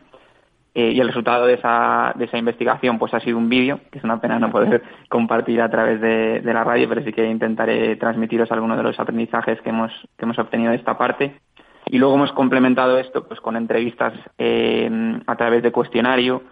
[0.78, 3.96] Eh, y el resultado de esa, de esa investigación pues ha sido un vídeo, que
[3.96, 7.26] es una pena no poder compartir a través de, de la radio, pero sí que
[7.26, 11.40] intentaré transmitiros algunos de los aprendizajes que hemos, que hemos obtenido de esta parte.
[11.86, 16.42] Y luego hemos complementado esto pues con entrevistas eh, a través de cuestionario,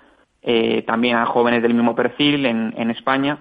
[0.41, 3.41] eh, también a jóvenes del mismo perfil en, en, España.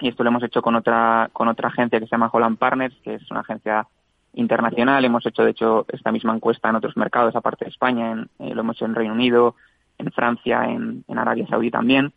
[0.00, 2.94] Y esto lo hemos hecho con otra, con otra agencia que se llama Holland Partners,
[3.02, 3.86] que es una agencia
[4.34, 5.02] internacional.
[5.02, 8.10] Hemos hecho, de hecho, esta misma encuesta en otros mercados, aparte de España.
[8.10, 9.54] En, eh, lo hemos hecho en Reino Unido,
[9.98, 12.12] en Francia, en, en Arabia Saudí también.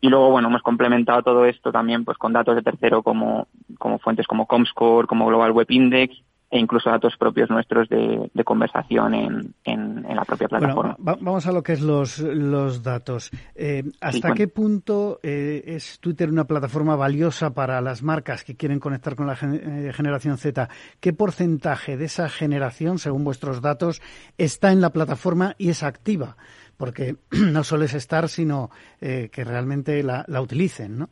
[0.00, 3.46] Y luego, bueno, hemos complementado todo esto también pues con datos de tercero como,
[3.78, 6.22] como fuentes como Comscore, como Global Web Index
[6.52, 10.96] e incluso datos propios nuestros de, conversación en, en, la propia plataforma.
[10.98, 13.30] vamos a lo que es los, los datos.
[13.54, 18.80] Eh, ¿Hasta qué punto eh, es Twitter una plataforma valiosa para las marcas que quieren
[18.80, 20.68] conectar con la eh, generación Z?
[21.00, 24.02] ¿Qué porcentaje de esa generación, según vuestros datos,
[24.36, 26.36] está en la plataforma y es activa?
[26.76, 31.08] Porque no solo es estar, sino que realmente la, la utilicen, ¿no?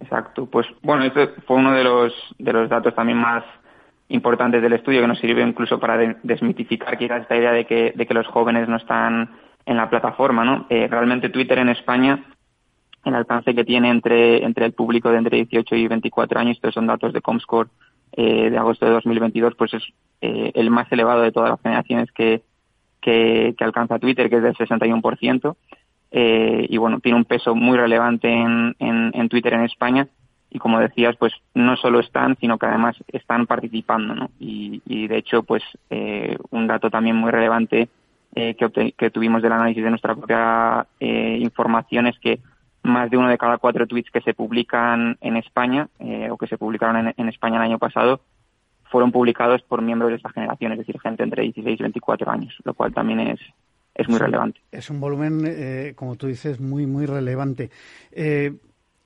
[0.00, 0.46] Exacto.
[0.46, 3.44] Pues bueno, este fue uno de los, de los datos también más
[4.08, 8.06] importantes del estudio que nos sirve incluso para desmitificar quizás esta idea de que, de
[8.06, 9.30] que los jóvenes no están
[9.66, 10.66] en la plataforma, ¿no?
[10.68, 12.24] Eh, realmente Twitter en España,
[13.04, 16.74] el alcance que tiene entre, entre el público de entre 18 y 24 años, estos
[16.74, 17.70] son datos de Comscore
[18.12, 19.84] eh, de agosto de 2022, pues es
[20.20, 22.42] eh, el más elevado de todas las generaciones que,
[23.00, 25.56] que, alcanza Twitter, que es del 61%.
[26.12, 30.08] Eh, y bueno, tiene un peso muy relevante en, en, en Twitter en España
[30.50, 34.30] y como decías, pues no solo están, sino que además están participando, ¿no?
[34.40, 37.88] Y, y de hecho, pues eh, un dato también muy relevante
[38.34, 42.40] eh, que, que, tuvimos del análisis de nuestra propia eh, información es que
[42.82, 46.46] más de uno de cada cuatro tweets que se publican en España eh, o que
[46.46, 48.20] se publicaron en, en, España el año pasado
[48.90, 52.54] fueron publicados por miembros de esta generación, es decir, gente entre 16 y 24 años,
[52.64, 53.40] lo cual también es,
[53.94, 54.60] es muy relevante.
[54.72, 57.70] Es un volumen, eh, como tú dices, muy, muy relevante.
[58.12, 58.52] Eh,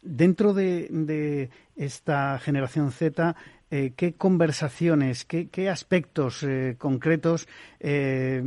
[0.05, 3.35] Dentro de, esta generación Z,
[3.71, 7.49] eh, ¿qué conversaciones, qué, aspectos eh, concretos
[7.81, 8.43] eh,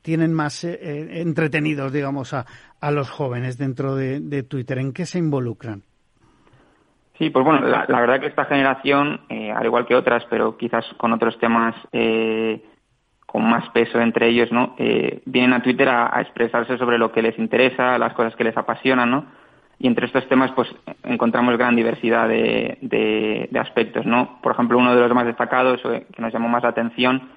[0.00, 2.46] tienen más entretenidos, digamos, a,
[2.92, 4.78] los jóvenes dentro de, Twitter?
[4.78, 5.82] ¿En qué se involucran?
[7.22, 9.20] Sí, pues bueno, la, verdad que esta generación,
[9.54, 11.72] al igual que otras, pero quizás con otros temas
[13.26, 14.74] con más peso entre ellos, ¿no?
[15.24, 18.56] vienen a Twitter a, a, expresarse sobre lo que les interesa, las cosas que les
[18.56, 19.26] apasionan, ¿no?
[19.78, 20.68] y entre estos temas pues
[21.04, 24.40] encontramos gran diversidad de, de, aspectos, ¿no?
[24.42, 27.30] Por ejemplo, uno de los más destacados que nos llamó más la atención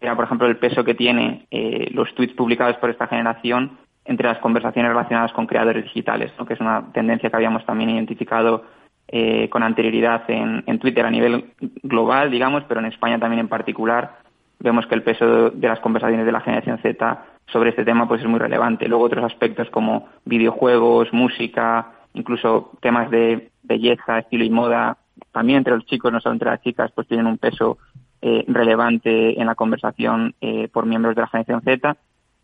[0.00, 4.26] era, por ejemplo, el peso que tiene eh, los tweets publicados por esta generación entre
[4.26, 6.46] las conversaciones relacionadas con creadores digitales, ¿no?
[6.46, 8.64] que es una tendencia que habíamos también identificado
[9.08, 13.48] eh, con anterioridad en, en Twitter a nivel global, digamos, pero en España también en
[13.48, 14.18] particular.
[14.60, 18.20] Vemos que el peso de las conversaciones de la generación Z sobre este tema pues
[18.20, 18.88] es muy relevante.
[18.88, 24.98] Luego otros aspectos como videojuegos, música, incluso temas de belleza, estilo y moda,
[25.32, 27.78] también entre los chicos, no solo entre las chicas, pues tienen un peso
[28.20, 31.96] eh, relevante en la conversación eh, por miembros de la generación Z.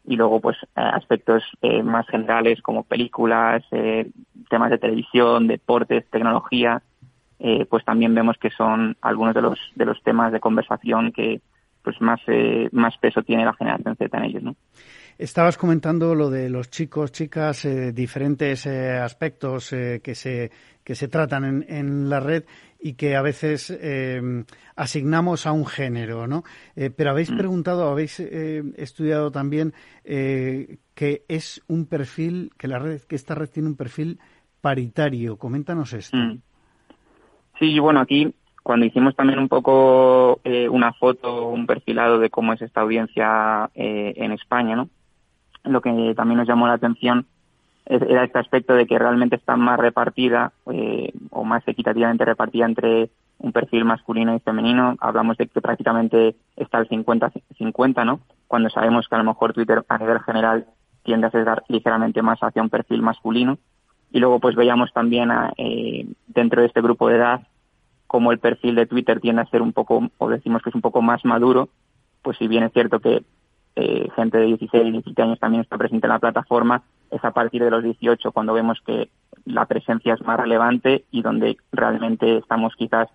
[0.07, 1.43] Y luego, pues, eh, aspectos
[1.83, 3.65] más generales como películas,
[4.51, 6.83] temas de televisión, deportes, tecnología,
[7.69, 11.41] pues también vemos que son algunos de los, de los temas de conversación que,
[11.83, 12.21] pues más,
[12.73, 14.57] más peso tiene la generación Z en ellos, ¿no?
[15.17, 20.51] Estabas comentando lo de los chicos, chicas, eh, diferentes eh, aspectos eh, que, se,
[20.83, 22.45] que se tratan en, en, la red
[22.85, 23.73] y que a veces
[24.77, 26.45] asignamos a un género, ¿no?
[26.97, 27.37] pero habéis mm.
[27.39, 29.73] preguntado, habéis estudiado también
[30.05, 34.21] que es un perfil, que la red, que esta red tiene un perfil
[34.61, 35.39] paritario.
[35.39, 36.15] Coméntanos esto.
[36.15, 36.43] Mm.
[37.59, 42.61] Sí, bueno, aquí cuando hicimos también un poco una foto, un perfilado de cómo es
[42.61, 44.91] esta audiencia en España, ¿no?
[45.65, 47.27] lo que también nos llamó la atención
[47.87, 53.11] era este aspecto de que realmente está más repartida eh, o más equitativamente repartida entre
[53.39, 54.97] un perfil masculino y femenino.
[55.01, 58.21] Hablamos de que prácticamente está el 50-50, ¿no?
[58.47, 60.67] Cuando sabemos que a lo mejor Twitter a nivel general
[61.03, 63.59] tiende a ser ligeramente más hacia un perfil masculino.
[64.11, 67.43] Y luego pues veíamos también eh, dentro de este grupo de edad
[68.07, 70.83] como el perfil de Twitter tiende a ser un poco, o decimos que es un
[70.83, 71.69] poco más maduro,
[72.23, 73.25] pues si bien es cierto que
[73.75, 77.31] eh, gente de 16 y 17 años también está presente en la plataforma, es a
[77.31, 79.09] partir de los 18 cuando vemos que
[79.45, 83.09] la presencia es más relevante y donde realmente estamos quizás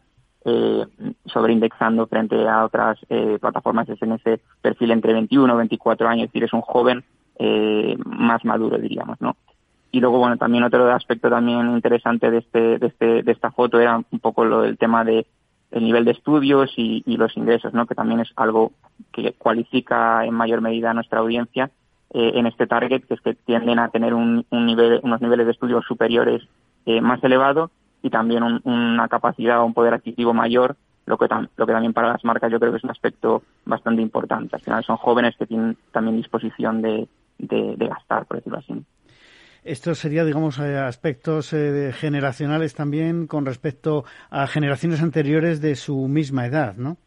[0.45, 0.85] eh,
[1.25, 6.25] sobreindexando frente a otras eh, plataformas es en ese perfil entre 21 y 24 años,
[6.25, 7.03] es decir, es un joven
[7.38, 9.35] eh, más maduro, diríamos, ¿no?
[9.91, 13.79] Y luego, bueno, también otro aspecto también interesante de, este, de, este, de esta foto
[13.79, 15.25] era un poco lo del tema de
[15.71, 17.85] el nivel de estudios y, los ingresos, ¿no?
[17.85, 18.71] que también es algo
[19.12, 21.69] que cualifica en mayor medida a nuestra audiencia
[22.11, 25.51] eh, en este target, que es que tienden a tener un, nivel, unos niveles de
[25.51, 26.41] estudios superiores
[26.85, 31.93] eh, más elevados y también una capacidad o un poder adquisitivo mayor, lo que, también
[31.93, 34.55] para las marcas yo creo que es un aspecto bastante importante.
[34.55, 38.83] Al final son jóvenes que tienen también disposición de, gastar, por decirlo así.
[39.63, 46.07] Esto sería, digamos, eh, aspectos eh, generacionales también con respecto a generaciones anteriores de su
[46.07, 46.97] misma edad, ¿no?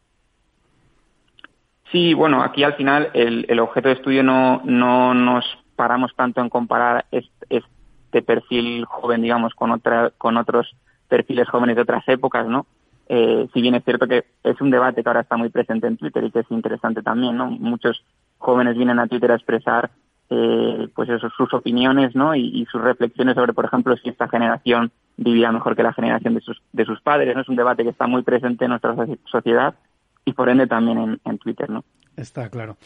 [1.91, 6.41] Sí, bueno, aquí al final el, el objeto de estudio no, no nos paramos tanto
[6.41, 10.75] en comparar este, perfil joven, digamos, con, otra, con otros
[11.07, 12.65] perfiles jóvenes de otras épocas, ¿no?
[13.09, 15.97] Eh, si bien es cierto que es un debate que ahora está muy presente en
[15.97, 17.47] Twitter y que es interesante también, ¿no?
[17.47, 18.03] Muchos
[18.37, 19.91] jóvenes vienen a Twitter a expresar
[20.29, 22.33] eh, pues eso, sus opiniones ¿no?
[22.33, 26.41] Y, sus reflexiones sobre, por ejemplo, si esta generación vivía mejor que la generación de
[26.41, 27.35] sus, de sus padres.
[27.35, 27.41] ¿no?
[27.41, 29.75] Es un debate que está muy presente en nuestra sociedad
[30.25, 31.69] y por ende también en, Twitter.
[31.69, 31.83] ¿no?
[32.15, 32.77] Está claro.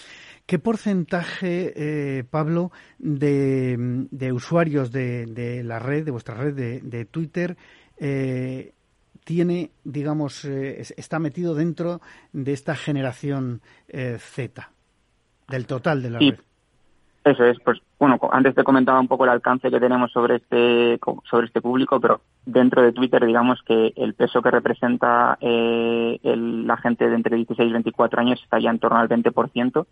[0.46, 3.76] ¿Qué porcentaje, eh, Pablo, de,
[4.12, 7.58] de usuarios de, de, la red, de vuestra red de, de Twitter,
[7.98, 8.74] eh,
[9.28, 12.00] tiene, digamos, eh, está metido dentro
[12.32, 14.72] de esta generación eh, Z,
[15.50, 16.40] del total de la red?
[17.28, 20.98] Eso es, pues bueno, antes te comentaba un poco el alcance que tenemos sobre este
[21.30, 26.78] sobre este público, pero dentro de Twitter digamos que el peso que representa eh, la
[26.78, 29.86] gente de entre 16 y 24 años está ya en torno al 20%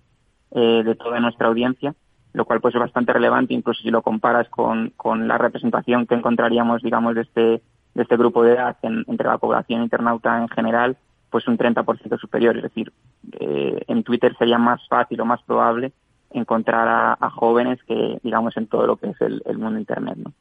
[0.52, 1.94] eh, de toda nuestra audiencia,
[2.32, 6.16] lo cual pues es bastante relevante, incluso si lo comparas con, con la representación que
[6.16, 7.62] encontraríamos digamos de este
[7.96, 10.96] de este grupo de edad entre la población internauta en general,
[11.30, 12.94] pues un 30% superior, es decir,
[13.42, 15.92] eh, en Twitter sería más fácil o más probable
[16.36, 20.18] encontrar a, jóvenes que, digamos, en todo lo que es el, mundo Internet.
[20.18, 20.34] ¿no?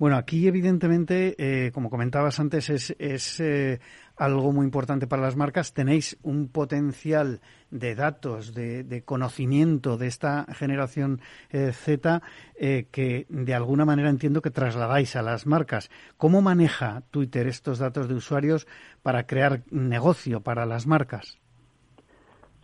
[0.00, 3.80] Bueno, aquí evidentemente, eh, como comentabas antes, es, es eh,
[4.16, 5.74] algo muy importante para las marcas.
[5.74, 12.22] Tenéis un potencial de datos, de, conocimiento de esta generación eh, Z
[12.58, 15.90] que de alguna manera entiendo que trasladáis a las marcas.
[16.16, 18.66] ¿Cómo maneja Twitter estos datos de usuarios
[19.02, 21.38] para crear negocio para las marcas?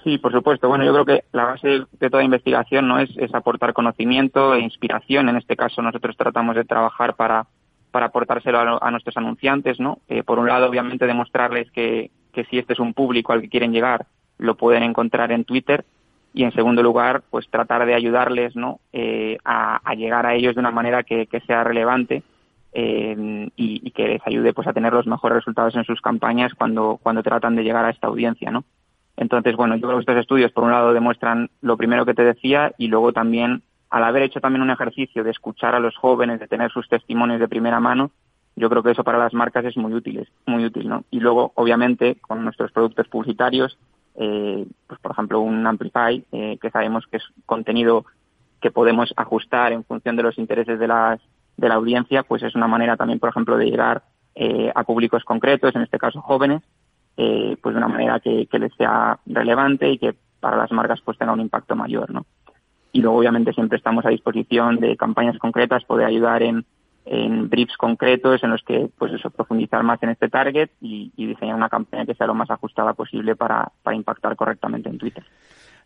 [0.05, 0.69] Sí, por supuesto.
[0.69, 5.29] Bueno, yo creo que la base de toda investigación no es, aportar conocimiento e inspiración.
[5.29, 7.47] En este caso, nosotros tratamos de trabajar para,
[7.91, 9.99] para aportárselo a, nuestros anunciantes, ¿no?
[10.09, 13.49] Eh, por un lado, obviamente, demostrarles que, que si este es un público al que
[13.49, 14.07] quieren llegar,
[14.39, 15.85] lo pueden encontrar en Twitter.
[16.33, 18.79] Y en segundo lugar, pues tratar de ayudarles, ¿no?
[18.93, 22.23] Eh, a, llegar a ellos de una manera que, sea relevante
[22.75, 26.53] eh, y, y, que les ayude, pues, a tener los mejores resultados en sus campañas
[26.55, 28.65] cuando, cuando tratan de llegar a esta audiencia, ¿no?
[29.17, 32.25] Entonces, bueno, yo creo que estos estudios, por un lado, demuestran lo primero que te
[32.25, 36.41] decía y luego también, al haber hecho también un ejercicio de escuchar a los jóvenes,
[36.41, 38.11] de tener sus testimonios de primera mano,
[38.57, 41.05] yo creo que eso para las marcas es muy útil, muy útil, ¿no?
[41.11, 43.79] Y luego, obviamente, con nuestros productos publicitarios,
[44.17, 48.07] eh, pues por ejemplo, un Amplify, eh, que sabemos que es contenido
[48.61, 51.21] que podemos ajustar en función de los intereses de, las,
[51.59, 54.03] de la audiencia, pues es una manera también, por ejemplo, de llegar
[54.35, 56.63] eh, a públicos concretos, en este caso jóvenes,
[57.17, 61.19] eh, pues de una manera que, les sea relevante y que para las marcas pues
[61.19, 62.27] tenga un impacto mayor, ¿no?
[62.93, 66.65] Y luego obviamente siempre estamos a disposición de campañas concretas, poder ayudar en,
[67.05, 71.57] en briefs concretos en los que pues eso profundizar más en este target y, diseñar
[71.57, 75.25] una campaña que sea lo más ajustada posible para, para impactar correctamente en Twitter.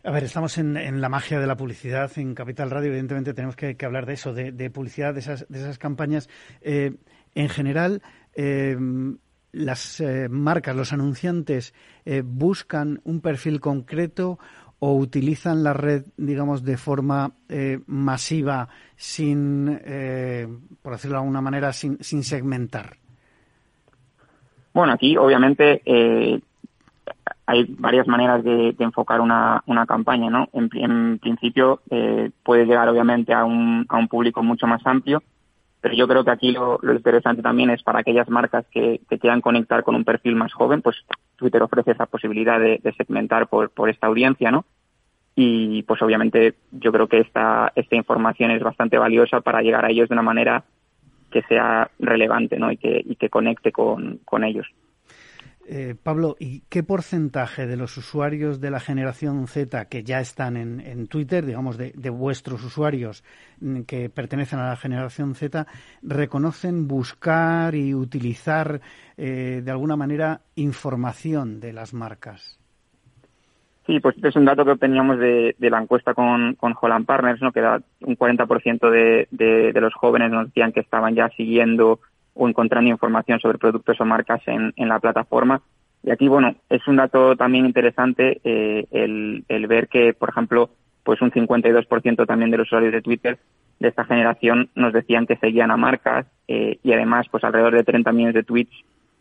[0.03, 2.87] A ver, estamos en, la magia de la publicidad en Capital Radio.
[2.87, 6.27] Evidentemente tenemos que, hablar de eso, de, publicidad, de esas, de esas campañas.
[6.61, 6.95] Eh,
[7.35, 8.01] en general,
[8.35, 8.75] eh,
[9.51, 11.73] las eh, marcas, los anunciantes,
[12.23, 14.39] buscan un perfil concreto
[14.79, 17.31] o utilizan la red, digamos, de forma
[17.85, 19.79] masiva, sin,
[20.81, 22.97] por decirlo de alguna manera, sin, segmentar.
[24.73, 25.81] Bueno, aquí obviamente
[27.45, 30.47] hay varias maneras de, enfocar una, campaña, ¿no?
[30.53, 35.21] En, principio eh, puede llegar obviamente a un, a un público mucho más amplio,
[35.81, 39.83] pero yo creo que aquí lo, interesante también es para aquellas marcas que, quieran conectar
[39.83, 40.95] con un perfil más joven, pues
[41.35, 44.63] Twitter ofrece esa posibilidad de, segmentar por, por esta audiencia, ¿no?
[45.35, 49.89] Y pues obviamente yo creo que esta, esta información es bastante valiosa para llegar a
[49.89, 50.63] ellos de una manera
[51.31, 52.71] que sea relevante, ¿no?
[52.71, 54.67] Y que, y que conecte con, con ellos.
[55.73, 60.57] Eh, Pablo, ¿y qué porcentaje de los usuarios de la generación Z que ya están
[60.57, 63.23] en, Twitter, digamos, de, vuestros usuarios
[63.61, 65.65] mm, que pertenecen a la generación Z,
[66.01, 68.81] reconocen buscar y utilizar
[69.15, 72.59] eh, de alguna manera información de las marcas?
[73.87, 77.53] Sí, pues es un dato que obteníamos de, la encuesta con, con Holland Partners, ¿no?
[77.53, 82.01] que da un 40% de, de, de los jóvenes nos decían que estaban ya siguiendo
[82.33, 85.61] o encontrando información sobre productos o marcas en, la plataforma.
[86.03, 90.69] Y aquí, bueno, es un dato también interesante eh, el, ver que, por ejemplo,
[91.03, 93.37] pues un 52% también de los usuarios de Twitter
[93.79, 97.83] de esta generación nos decían que seguían a marcas eh, y además, pues alrededor de
[97.83, 98.73] 30 millones de tweets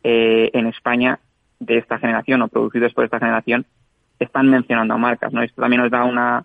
[0.05, 1.19] eh, en España
[1.59, 3.67] de esta generación o producidos por esta generación
[4.19, 5.43] están mencionando a marcas, ¿no?
[5.43, 6.45] Esto también nos da una,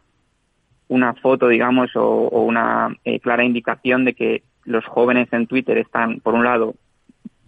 [0.88, 6.20] una foto, digamos, o, o una clara indicación de que los jóvenes en Twitter están,
[6.20, 6.76] por un lado,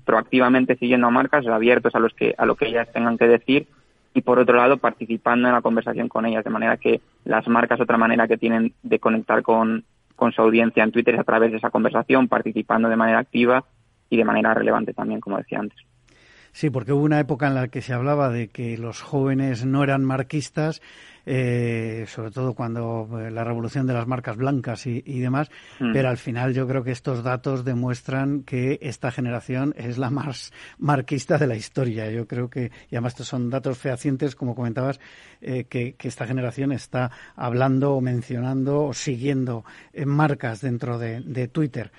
[0.05, 3.67] proactivamente siguiendo a marcas, abiertos a que a lo que ellas tengan que decir
[4.13, 7.81] y por otro lado participando en la conversación con ellas, de manera que las marcas
[7.81, 9.83] otra manera que tienen de conectar con,
[10.15, 13.65] con su audiencia en Twitter es a través de esa conversación, participando de manera activa
[14.09, 15.77] y de manera relevante también, como decía antes.
[16.57, 19.83] Sí, porque hubo una época en la que se hablaba de que los jóvenes no
[19.83, 20.81] eran marquistas,
[21.23, 25.93] eh, sobre todo cuando eh, la revolución de las marcas blancas y, demás, mm.
[25.93, 30.51] pero al final yo creo que estos datos demuestran que esta generación es la más
[30.79, 32.09] marquista de la historia.
[32.09, 34.99] Yo creo que, y además estos son datos fehacientes, como comentabas,
[35.41, 39.63] eh, que, esta generación está hablando o mencionando o siguiendo
[40.07, 41.91] marcas dentro de Twitter.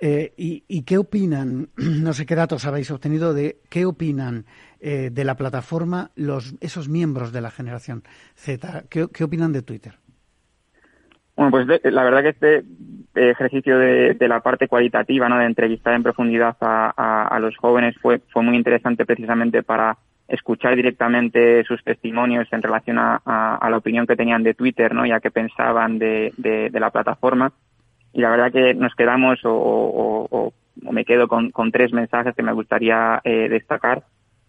[0.00, 1.68] Eh, y, qué opinan?
[1.76, 4.44] No sé qué datos habéis obtenido de qué opinan
[4.80, 8.02] eh, de la plataforma los esos miembros de la generación
[8.34, 8.84] Z.
[8.90, 9.94] ¿Qué, opinan de Twitter?
[11.36, 12.64] Bueno, pues la verdad que este
[13.30, 15.38] ejercicio de, la parte cualitativa, ¿no?
[15.38, 21.64] de entrevistar en profundidad a, los jóvenes fue, fue muy interesante precisamente para escuchar directamente
[21.64, 25.04] sus testimonios en relación a, la opinión que tenían de Twitter, ¿no?
[25.06, 27.52] ya que pensaban de, de la plataforma
[28.14, 33.20] y la verdad que nos quedamos o, me quedo con, tres mensajes que me gustaría
[33.24, 34.04] eh, destacar.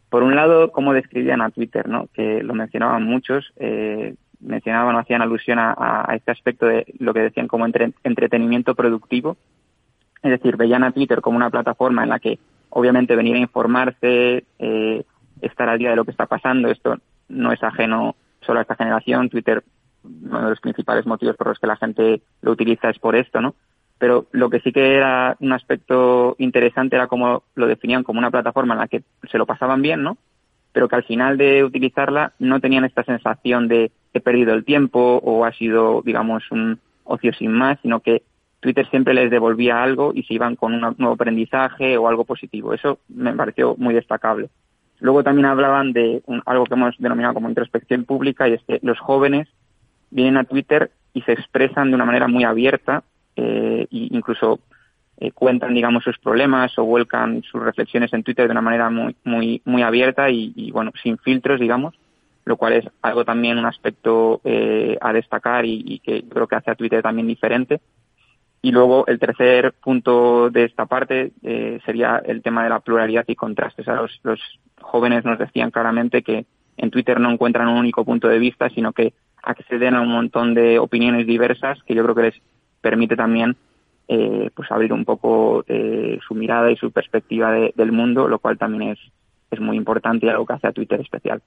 [0.10, 2.08] Por un lado, cómo describían a Twitter, ¿no?
[2.14, 7.22] que lo mencionaban muchos, eh, mencionaban o hacían alusión a, este aspecto de lo que
[7.22, 9.36] decían como entretenimiento productivo.
[10.22, 12.38] Es decir, veían a Twitter como una plataforma en la que
[12.70, 15.04] obviamente venir a informarse, eh,
[15.42, 16.70] estar al día de lo que está pasando.
[16.70, 16.98] Esto
[17.30, 19.30] no es ajeno solo a esta generación.
[19.30, 19.64] Twitter
[20.24, 23.42] uno de los principales motivos por los que la gente lo utiliza es por esto,
[23.42, 23.56] ¿no?
[23.98, 28.32] Pero lo que sí que era un aspecto interesante era cómo lo definían como una
[28.32, 30.18] plataforma en la que se lo pasaban bien, ¿no?
[30.74, 35.20] Pero que al final de utilizarla no tenían esta sensación de he perdido el tiempo
[35.24, 38.24] o ha sido, digamos, un ocio sin más, sino que
[38.60, 42.74] Twitter siempre les devolvía algo y se iban con un nuevo aprendizaje o algo positivo.
[42.74, 44.50] Eso me pareció muy destacable.
[45.00, 49.00] Luego también hablaban de algo que hemos denominado como introspección pública y es que los
[49.00, 49.48] jóvenes
[50.16, 53.04] vienen a Twitter y se expresan de una manera muy abierta
[53.36, 54.60] eh, e incluso
[55.18, 59.16] eh, cuentan, digamos, sus problemas o vuelcan sus reflexiones en Twitter de una manera muy,
[59.26, 61.96] muy, muy abierta y, bueno, sin filtros, digamos,
[62.46, 66.72] lo cual es algo también un aspecto eh, a destacar y, que creo que hace
[66.72, 67.82] a Twitter también diferente.
[68.62, 73.26] Y luego el tercer punto de esta parte eh, sería el tema de la pluralidad
[73.28, 73.86] y contrastes.
[73.88, 74.40] los, los
[74.82, 76.46] jóvenes nos decían claramente que
[76.78, 79.14] en Twitter no encuentran un único punto de vista, sino que
[79.46, 82.42] acceden a un montón de opiniones diversas que yo creo que les
[82.82, 83.56] permite también
[84.08, 88.58] eh, pues abrir un poco eh, su mirada y su perspectiva del mundo, lo cual
[88.58, 89.00] también es,
[89.50, 91.42] es muy importante y algo que hace a Twitter especial.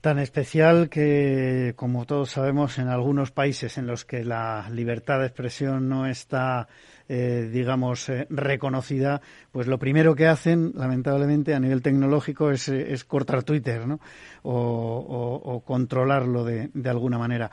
[0.00, 5.26] Tan especial que, como todos sabemos, en algunos países en los que la libertad de
[5.26, 6.68] expresión no está
[7.12, 9.20] eh, digamos, eh, reconocida,
[9.50, 13.98] pues lo primero que hacen, lamentablemente, a nivel tecnológico es, es cortar Twitter, ¿no?
[14.44, 17.50] O, controlarlo de, de, alguna manera.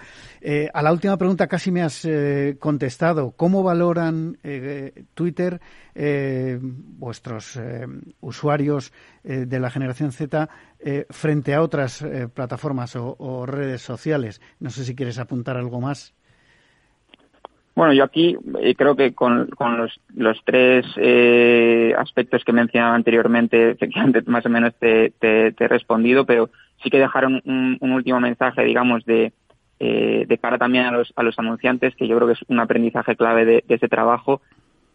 [0.73, 2.07] a la última pregunta casi me has
[2.59, 3.31] contestado.
[3.31, 4.37] ¿Cómo valoran
[5.13, 5.59] Twitter
[6.97, 7.59] vuestros
[8.21, 8.93] usuarios
[9.23, 10.47] de la generación Z
[11.09, 14.41] frente a otras plataformas o redes sociales?
[14.59, 16.13] No sé si quieres apuntar algo más.
[17.77, 19.51] Bueno, yo aquí eh, creo que con,
[20.15, 26.49] los, tres eh, aspectos que mencionaba anteriormente, efectivamente más o menos te, he respondido, pero
[26.81, 29.31] sí que dejaron un, último mensaje, digamos, de,
[29.79, 33.15] eh, cara también a los, a los anunciantes, que yo creo que es un aprendizaje
[33.15, 34.41] clave de, de ese trabajo,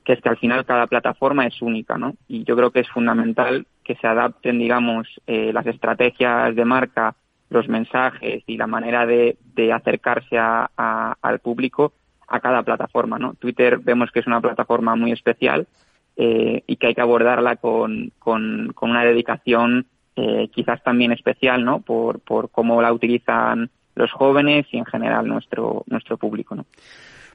[0.04, 2.14] que es que al final cada plataforma es única, ¿no?
[2.28, 7.14] Y yo creo que es fundamental que se adapten, digamos, eh, las estrategias de marca,
[7.50, 10.70] los mensajes y la manera de, de acercarse a,
[11.20, 11.92] al público
[12.26, 13.18] a cada plataforma.
[13.18, 13.34] ¿no?
[13.34, 15.66] Twitter vemos que es una plataforma muy especial
[16.16, 19.86] eh, y que hay que abordarla con, con, una dedicación
[20.16, 21.80] eh, quizás también especial ¿no?
[21.80, 26.54] por, por cómo la utilizan los jóvenes y en general nuestro, nuestro público.
[26.54, 26.64] ¿no?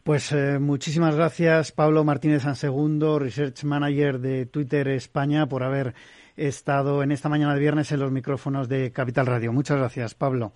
[0.07, 5.95] Pues eh, muchísimas gracias, Pablo Martínez Segundo, Research Manager de Twitter España, por haber
[6.37, 9.51] estado en esta mañana de viernes en los micrófonos de Capital Radio.
[9.51, 10.53] Muchas gracias, Pablo.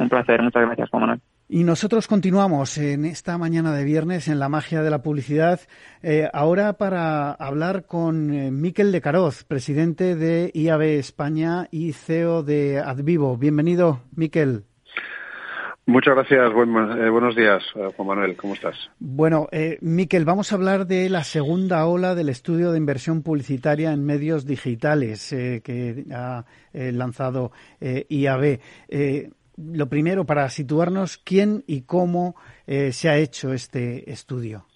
[0.00, 1.20] Un placer, muchas gracias, Juan Manuel.
[1.48, 5.60] Y nosotros continuamos en esta mañana de viernes en la magia de la publicidad,
[6.02, 12.42] eh, ahora para hablar con eh, Miquel de Caroz, presidente de IAB España y CEO
[12.42, 13.36] de Advivo.
[13.36, 14.64] Bienvenido, Miquel.
[15.90, 17.62] Muchas gracias, eh, buenos días,
[17.96, 18.76] Juan Manuel, ¿cómo estás?
[18.98, 23.92] Bueno, eh, Miquel, vamos a hablar de la segunda ola del estudio de inversión publicitaria
[23.92, 28.60] en medios digitales que ha lanzado IAB
[29.56, 32.36] lo primero, para situarnos, ¿quién y cómo
[32.66, 34.66] eh, se ha hecho este estudio?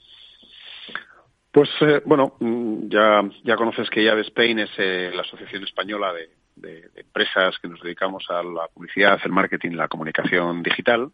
[1.51, 6.13] Pues eh, bueno, mm, ya, ya conoces que IAB Spain es eh, la Asociación Española
[6.13, 6.29] de,
[6.63, 11.11] Empresas que nos dedicamos a la publicidad, el marketing la comunicación digital,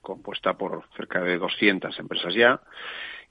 [0.00, 2.60] compuesta por cerca de 200 empresas ya.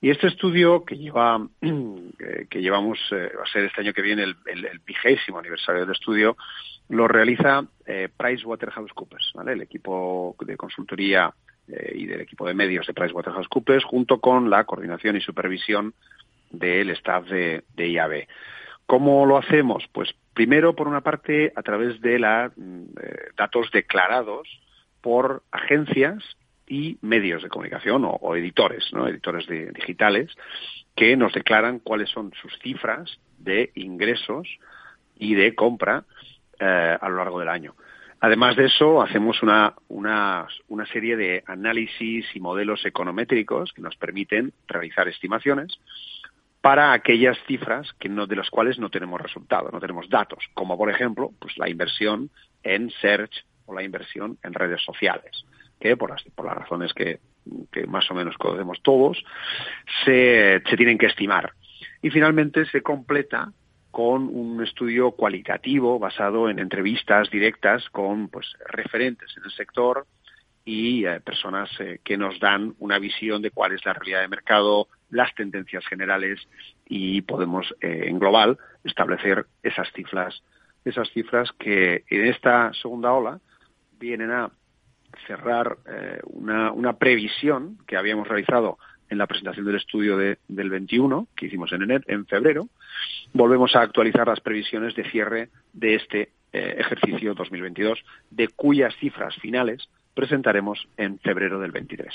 [0.00, 1.46] Y este estudio que lleva
[2.50, 4.36] que llevamos va a ser este año que viene el,
[4.86, 6.36] vigésimo aniversario del estudio
[6.88, 9.52] lo realiza eh, PricewaterhouseCoopers, ¿vale?
[9.52, 11.32] el equipo de consultoría
[11.68, 15.94] eh, y del equipo de medios de PricewaterhouseCoopers, junto con la coordinación y supervisión
[16.50, 18.26] del staff de, IAB.
[18.86, 19.84] ¿Cómo lo hacemos?
[19.92, 24.48] Pues primero, por una parte, a través de la, mm, eh, datos declarados
[25.00, 26.22] por agencias
[26.66, 29.08] y medios de comunicación o, editores, ¿no?
[29.08, 30.30] editores digitales,
[30.94, 34.46] que nos declaran cuáles son sus cifras de ingresos
[35.18, 36.04] y de compra
[36.58, 37.74] eh, a lo largo del año.
[38.20, 43.96] Además de eso, hacemos una, una, una, serie de análisis y modelos econométricos que nos
[43.96, 45.80] permiten realizar estimaciones
[46.60, 50.76] para aquellas cifras que no, de las cuales no tenemos resultados, no tenemos datos, como
[50.76, 52.30] por ejemplo pues la inversión
[52.62, 55.44] en search o la inversión en redes sociales,
[55.78, 57.20] que por las, por las razones que,
[57.72, 59.22] que más o menos conocemos todos,
[60.04, 61.52] se, se tienen que estimar.
[62.02, 63.52] Y finalmente se completa
[63.90, 70.06] con un estudio cualitativo basado en entrevistas directas con pues, referentes en el sector
[70.64, 74.28] y eh, personas eh, que nos dan una visión de cuál es la realidad de
[74.28, 76.40] mercado, las tendencias generales
[76.88, 80.42] y podemos eh, en global establecer esas cifras,
[80.84, 83.40] esas cifras que en esta segunda ola
[83.98, 84.50] vienen a
[85.26, 85.76] cerrar
[86.22, 88.78] una, una previsión que habíamos realizado
[89.10, 92.68] en la presentación del estudio de, del 21 que hicimos en, en febrero,
[93.32, 99.36] volvemos a actualizar las previsiones de cierre de este eh, ejercicio 2022, de cuyas cifras
[99.36, 102.08] finales presentaremos en febrero del 23.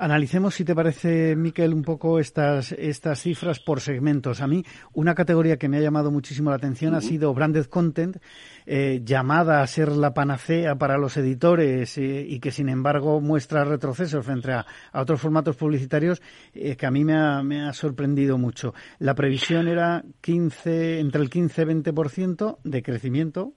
[0.00, 4.40] Analicemos, si te parece, Miquel, un poco estas, estas cifras por segmentos.
[4.40, 8.18] A mí, una categoría que me ha llamado muchísimo la atención ha sido branded content,
[8.64, 13.64] eh, llamada a ser la panacea para los editores eh, y que, sin embargo, muestra
[13.64, 16.22] retrocesos frente a, otros formatos publicitarios
[16.54, 18.74] eh, que a mí me ha, me ha, sorprendido mucho.
[19.00, 23.54] La previsión era 15, entre el 15 y 20% de crecimiento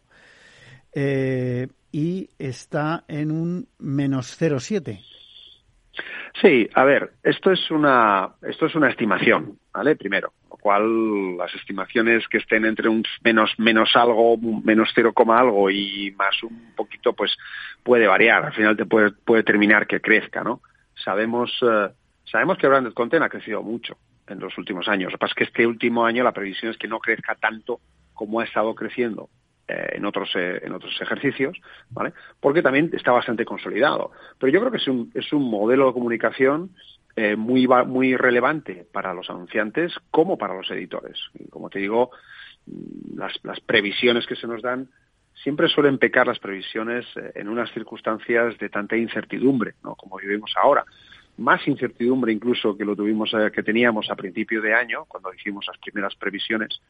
[1.92, 5.11] y está en un menos 0,7%.
[6.40, 9.96] Sí, a ver, esto es una esto es una estimación, ¿vale?
[9.96, 15.40] Primero, lo cual las estimaciones que estén entre un menos menos algo, menos cero coma
[15.40, 17.36] algo y más un poquito, pues
[17.84, 18.46] puede variar.
[18.46, 20.62] Al final te puede puede terminar que crezca, ¿no?
[21.04, 21.90] Sabemos eh,
[22.24, 25.12] sabemos que Branded Content ha crecido mucho en los últimos años.
[25.12, 27.82] Lo que pasa es que este último año la previsión es que no crezca tanto
[28.14, 29.30] como ha estado creciendo
[29.94, 31.58] en otros eh, en otros ejercicios,
[31.90, 32.14] ¿vale?
[32.40, 34.12] Porque también está bastante consolidado.
[34.40, 36.72] Pero yo creo que es un, es un modelo de comunicación
[37.16, 41.18] eh, muy, muy relevante para los anunciantes como para los editores.
[41.38, 42.12] Y como te digo,
[42.66, 44.88] mm, las, las previsiones que se nos dan
[45.44, 49.96] siempre suelen pecar las previsiones eh, en unas circunstancias de tanta incertidumbre, ¿no?
[49.96, 50.86] como vivimos ahora.
[51.38, 55.66] Más incertidumbre incluso que lo tuvimos eh, que teníamos a principio de año, cuando hicimos
[55.68, 56.82] las primeras previsiones.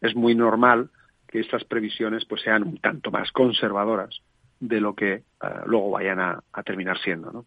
[0.00, 0.90] Es muy normal
[1.30, 4.20] que estas previsiones pues sean un tanto más conservadoras
[4.58, 5.22] de lo que
[5.66, 7.46] luego vayan a, a terminar siendo, ¿no?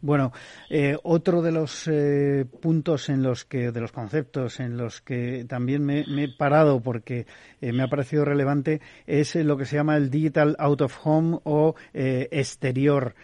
[0.00, 0.32] Bueno,
[0.70, 5.44] eh, otro de los eh, puntos en los que, de los conceptos en los que
[5.48, 7.26] también me, he parado porque
[7.60, 11.40] eh, me ha parecido relevante es lo que se llama el digital out of home
[11.42, 13.16] o exterior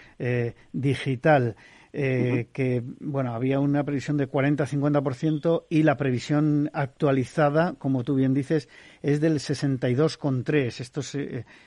[0.73, 1.55] digital.
[1.95, 8.69] Que bueno había una previsión de 40-50% y la previsión actualizada, como tú bien dices,
[9.03, 10.81] es del 62,3.
[10.81, 11.15] Esto es,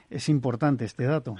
[0.09, 1.35] es importante este dato.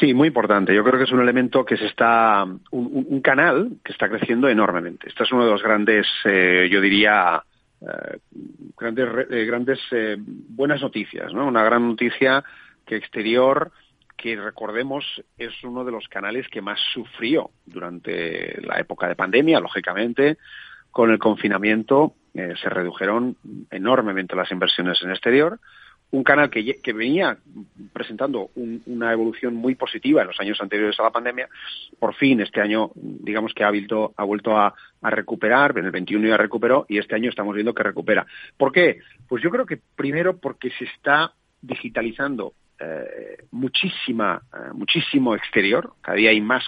[0.00, 0.74] Sí, muy importante.
[0.74, 5.08] Yo creo que es un elemento que se está, un, canal que está creciendo enormemente.
[5.08, 7.40] Este es uno de los grandes, eh, yo diría,
[7.80, 8.18] eh,
[8.76, 9.78] grandes, eh, grandes
[10.48, 11.46] buenas noticias, ¿no?
[11.46, 12.42] Una gran noticia
[12.84, 13.70] que exterior,
[14.24, 15.04] que recordemos
[15.36, 20.38] es uno de los canales que más sufrió durante la época de pandemia, lógicamente.
[20.90, 23.36] Con el confinamiento se redujeron
[23.70, 25.60] enormemente las inversiones en exterior
[26.10, 27.36] un canal que, que venía
[27.92, 31.48] presentando una evolución muy positiva en los años anteriores a la pandemia,
[31.98, 36.28] por fin este año, digamos que ha vuelto, ha vuelto a, recuperar, en el 21
[36.28, 38.26] ya recuperó y este año estamos viendo que recupera.
[38.56, 39.00] ¿Por qué?
[39.28, 46.16] Pues yo creo que primero porque se está digitalizando eh, muchísima, eh, muchísimo exterior, cada
[46.16, 46.64] día hay más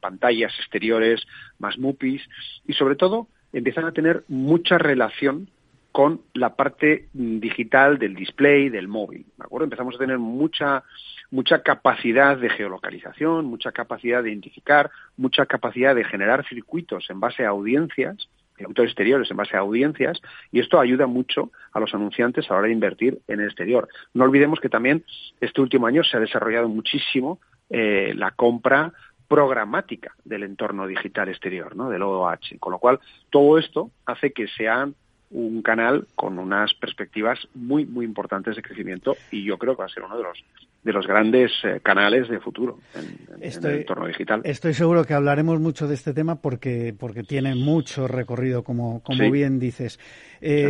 [0.00, 1.20] pantallas exteriores,
[1.58, 2.22] más MUPIs
[2.66, 5.48] y sobre todo empiezan a tener mucha relación
[5.92, 9.26] con la parte digital del display, del móvil.
[9.36, 9.64] ¿de acuerdo?
[9.64, 10.84] Empezamos a tener mucha,
[11.30, 17.44] mucha capacidad de geolocalización, mucha capacidad de identificar, mucha capacidad de generar circuitos en base
[17.44, 18.28] a audiencias,
[18.60, 20.20] circuitos exteriores en base a audiencias,
[20.52, 23.88] y esto ayuda mucho a los anunciantes a la hora de invertir en el exterior.
[24.14, 25.04] No olvidemos que también
[25.40, 27.40] este último año se ha desarrollado muchísimo
[27.70, 28.92] eh, la compra
[29.28, 31.88] programática del entorno digital exterior, ¿no?
[31.88, 32.58] del OOH.
[32.58, 33.00] Con lo cual,
[33.30, 34.94] todo esto hace que sean
[35.30, 39.86] un canal con unas perspectivas muy muy importantes de crecimiento y yo creo que va
[39.86, 40.44] a ser uno de los
[40.82, 44.40] de los grandes eh, canales de futuro en, el entorno digital.
[44.44, 49.30] Estoy seguro que hablaremos mucho de este tema porque porque tiene mucho recorrido como como
[49.30, 49.98] bien dices.
[50.40, 50.68] Eh,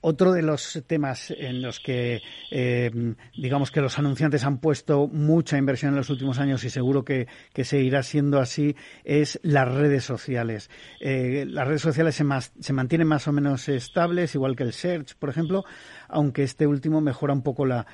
[0.00, 2.90] otro de los temas en los que, eh,
[3.36, 7.26] digamos que los anunciantes han puesto mucha inversión en los últimos años y seguro que,
[7.62, 10.70] seguirá siendo así, es las redes sociales.
[11.00, 12.24] Eh, las redes sociales se,
[12.60, 15.64] se, mantienen más o menos estables, igual que el Search, por ejemplo,
[16.08, 17.86] aunque este último mejora un poco la,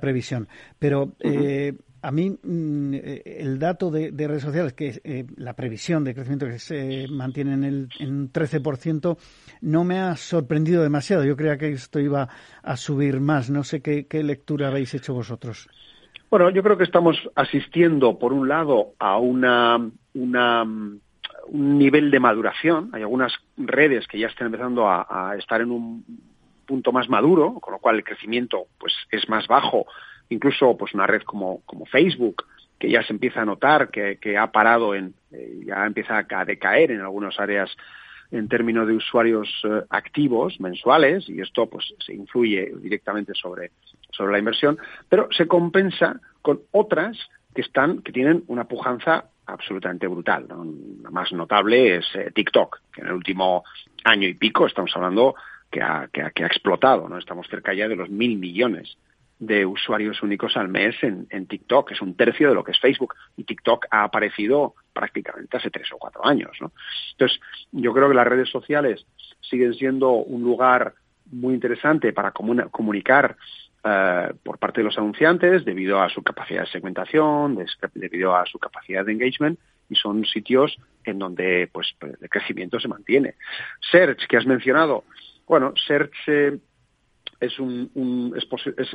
[0.00, 0.48] previsión.
[0.78, 1.14] Pero
[2.02, 6.46] a mí mm, eh, el dato de, redes sociales, que eh, la previsión de crecimiento
[6.46, 9.16] que se mantiene en, el, un 13%,
[9.62, 11.24] no me ha sorprendido demasiado.
[11.24, 12.28] Yo creía que esto iba
[12.62, 13.50] a subir más.
[13.50, 15.68] No sé qué, lectura habéis hecho vosotros.
[16.30, 19.78] Bueno, yo creo que estamos asistiendo, por un lado, a una,
[20.14, 22.90] una un nivel de maduración.
[22.92, 26.04] Hay algunas redes que ya están empezando a, a estar en un
[26.66, 29.86] punto más maduro, con lo cual el crecimiento pues es más bajo
[30.30, 32.44] incluso pues una red como, como Facebook,
[32.78, 36.92] que ya se empieza a notar que, ha parado en, eh, ya empieza a decaer
[36.92, 37.70] en algunas áreas
[38.30, 43.72] en términos de usuarios eh, activos mensuales y esto pues se influye directamente sobre,
[44.10, 47.16] sobre la inversión, pero se compensa con otras
[47.54, 50.46] que están, que tienen una pujanza absolutamente brutal.
[51.02, 53.64] La más notable es eh, TikTok, que en el último
[54.04, 55.34] año y pico estamos hablando
[55.70, 57.18] que ha, que ha, que ha explotado, ¿no?
[57.18, 58.96] Estamos cerca ya de los mil millones
[59.38, 62.80] de usuarios únicos al mes en, en, TikTok, es un tercio de lo que es
[62.80, 66.50] Facebook, y TikTok ha aparecido prácticamente hace tres o cuatro años.
[66.60, 66.72] ¿no?
[67.12, 69.06] Entonces, yo creo que las redes sociales
[69.40, 70.94] siguen siendo un lugar
[71.30, 73.36] muy interesante para comunicar
[73.84, 77.58] eh, por parte de los anunciantes debido a su capacidad de segmentación,
[77.94, 79.58] debido a su capacidad de engagement,
[79.88, 83.34] y son sitios en donde pues el crecimiento se mantiene.
[83.90, 85.04] Search, que has mencionado,
[85.46, 86.58] bueno, Search eh,
[87.40, 88.34] es, un,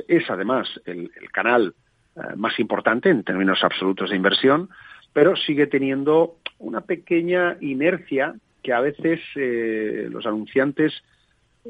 [0.08, 1.74] es, además el, canal
[2.16, 4.68] eh, más importante en términos absolutos de inversión,
[5.12, 10.92] pero sigue teniendo una pequeña inercia que a veces eh, los anunciantes,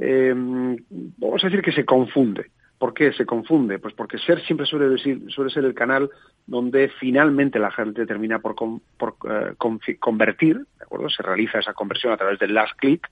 [0.01, 2.51] eh, vamos a decir que se confunde.
[2.79, 3.79] ¿Por qué se confunde?
[3.79, 4.99] Pues porque ser siempre suele,
[5.29, 6.11] suele ser el canal
[6.47, 8.55] donde finalmente la gente termina por,
[8.99, 9.17] por
[9.99, 11.09] convertir, ¿de acuerdo?
[11.09, 13.09] Se realiza esa conversión a través del last click,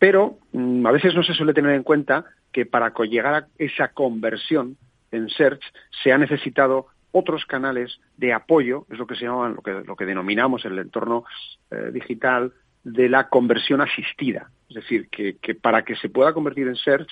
[0.00, 3.88] pero mm, a veces no se suele tener en cuenta que para llegar a esa
[3.88, 4.76] conversión
[5.12, 5.62] en search
[6.02, 9.96] se ha necesitado otros canales de apoyo, es lo que se llama, lo que, lo
[9.96, 11.24] que denominamos el entorno
[11.70, 12.52] eh, digital,
[12.84, 14.50] de la conversión asistida.
[14.68, 17.08] Es decir, que, que para que se pueda convertir en search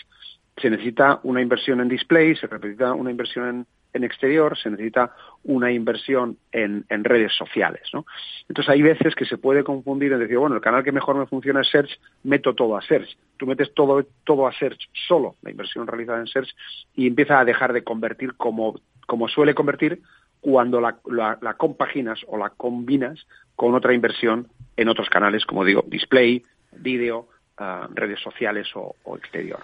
[0.60, 5.14] se necesita una inversión en display, se necesita una inversión en, en exterior, se necesita
[5.44, 7.82] una inversión en, redes sociales.
[7.92, 8.04] ¿no?
[8.48, 11.26] Entonces hay veces que se puede confundir en decir, bueno, el canal que mejor me
[11.26, 13.16] funciona es Search, meto todo a Search.
[13.36, 16.54] Tú metes todo, todo a Search, solo la inversión realizada en Search,
[16.94, 20.00] y empieza a dejar de convertir como, como suele convertir
[20.40, 25.64] cuando la, la, la compaginas o la combinas con otra inversión en otros canales, como
[25.64, 26.42] digo, display,
[26.72, 27.28] vídeo,
[27.60, 29.58] Uh, redes sociales o, o exterior.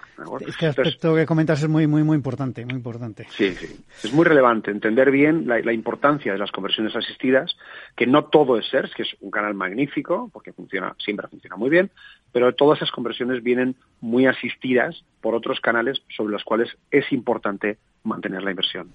[0.45, 3.25] Este aspecto Entonces, que comentas es muy, muy, muy importante, muy importante.
[3.29, 3.85] Sí, sí.
[4.03, 7.55] Es muy relevante entender bien la, la, importancia de las conversiones asistidas,
[7.95, 11.69] que no todo es SERS, que es un canal magnífico, porque funciona, siempre funciona muy
[11.69, 11.89] bien,
[12.33, 17.77] pero todas esas conversiones vienen muy asistidas por otros canales sobre los cuales es importante
[18.03, 18.91] mantener la inversión.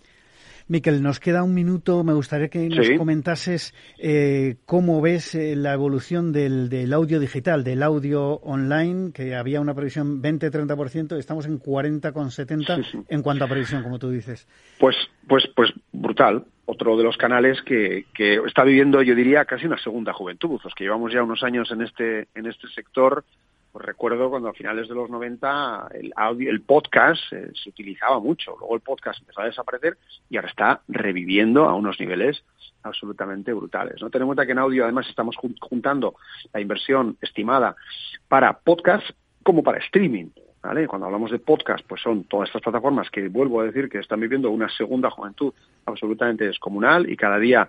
[0.70, 2.04] Miquel, nos queda un minuto.
[2.04, 2.96] Me gustaría que nos sí.
[2.96, 9.34] comentases eh, cómo ves eh, la evolución del, del, audio digital, del audio online, que
[9.34, 12.98] había una previsión 20-30%, estamos en 40,70% sí, sí.
[13.08, 14.46] en cuanto a previsión, como tú dices.
[14.78, 14.94] Pues,
[15.26, 16.44] pues, pues brutal.
[16.66, 20.60] Otro de los canales que, que está viviendo, yo diría, casi una segunda juventud.
[20.62, 23.24] Los que llevamos ya unos años en este, en este sector,
[23.72, 28.18] pues recuerdo cuando a finales de los 90 el, audio, el podcast eh, se utilizaba
[28.18, 28.56] mucho.
[28.58, 29.96] Luego el podcast empezó a desaparecer
[30.28, 32.42] y ahora está reviviendo a unos niveles
[32.82, 34.00] absolutamente brutales.
[34.00, 34.10] ¿no?
[34.10, 36.14] Tenemos en cuenta que en audio además estamos juntando
[36.52, 37.76] la inversión estimada
[38.28, 39.08] para podcast
[39.42, 40.30] como para streaming.
[40.62, 40.86] ¿Vale?
[40.86, 44.20] Cuando hablamos de podcast, pues son todas estas plataformas que vuelvo a decir que están
[44.20, 45.54] viviendo una segunda juventud
[45.90, 47.68] absolutamente descomunal y cada día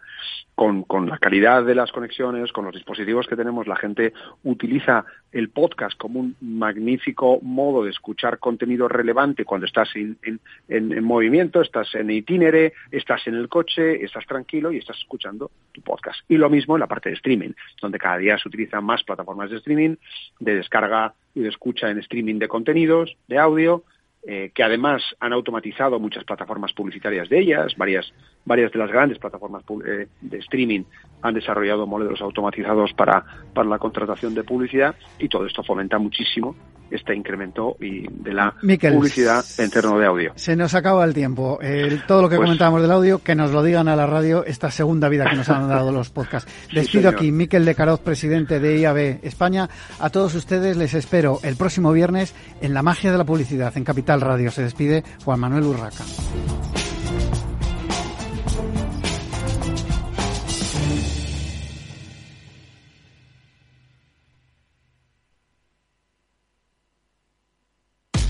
[0.55, 4.13] con, con la calidad de las conexiones, con los dispositivos que tenemos, la gente
[4.43, 10.39] utiliza el podcast como un magnífico modo de escuchar contenido relevante cuando estás en, en,
[10.67, 15.51] en, en movimiento, estás en itinere, estás en el coche, estás tranquilo y estás escuchando
[15.71, 16.19] tu podcast.
[16.27, 17.51] Y lo mismo en la parte de streaming,
[17.81, 19.95] donde cada día se utilizan más plataformas de streaming,
[20.39, 23.83] de descarga y de escucha en streaming de contenidos, de audio,
[24.23, 28.13] eh, que además han automatizado muchas plataformas publicitarias de ellas, varias,
[28.45, 30.83] varias de las grandes plataformas eh, de streaming
[31.21, 33.23] han desarrollado modelos automatizados para,
[33.53, 36.55] para la contratación de publicidad y todo esto fomenta muchísimo
[36.91, 40.33] este incremento y de la Miquel, publicidad en terreno de audio.
[40.35, 41.57] Se nos acaba el tiempo.
[42.07, 44.69] Todo lo que pues, comentábamos del audio, que nos lo digan a la radio esta
[44.69, 46.51] segunda vida que nos han dado los podcasts.
[46.73, 49.69] Despido sí, aquí Miquel de Caroz, presidente de IAB España.
[49.99, 53.83] A todos ustedes les espero el próximo viernes en La Magia de la Publicidad, en
[53.83, 54.51] Capital Radio.
[54.51, 56.03] Se despide Juan Manuel Urraca.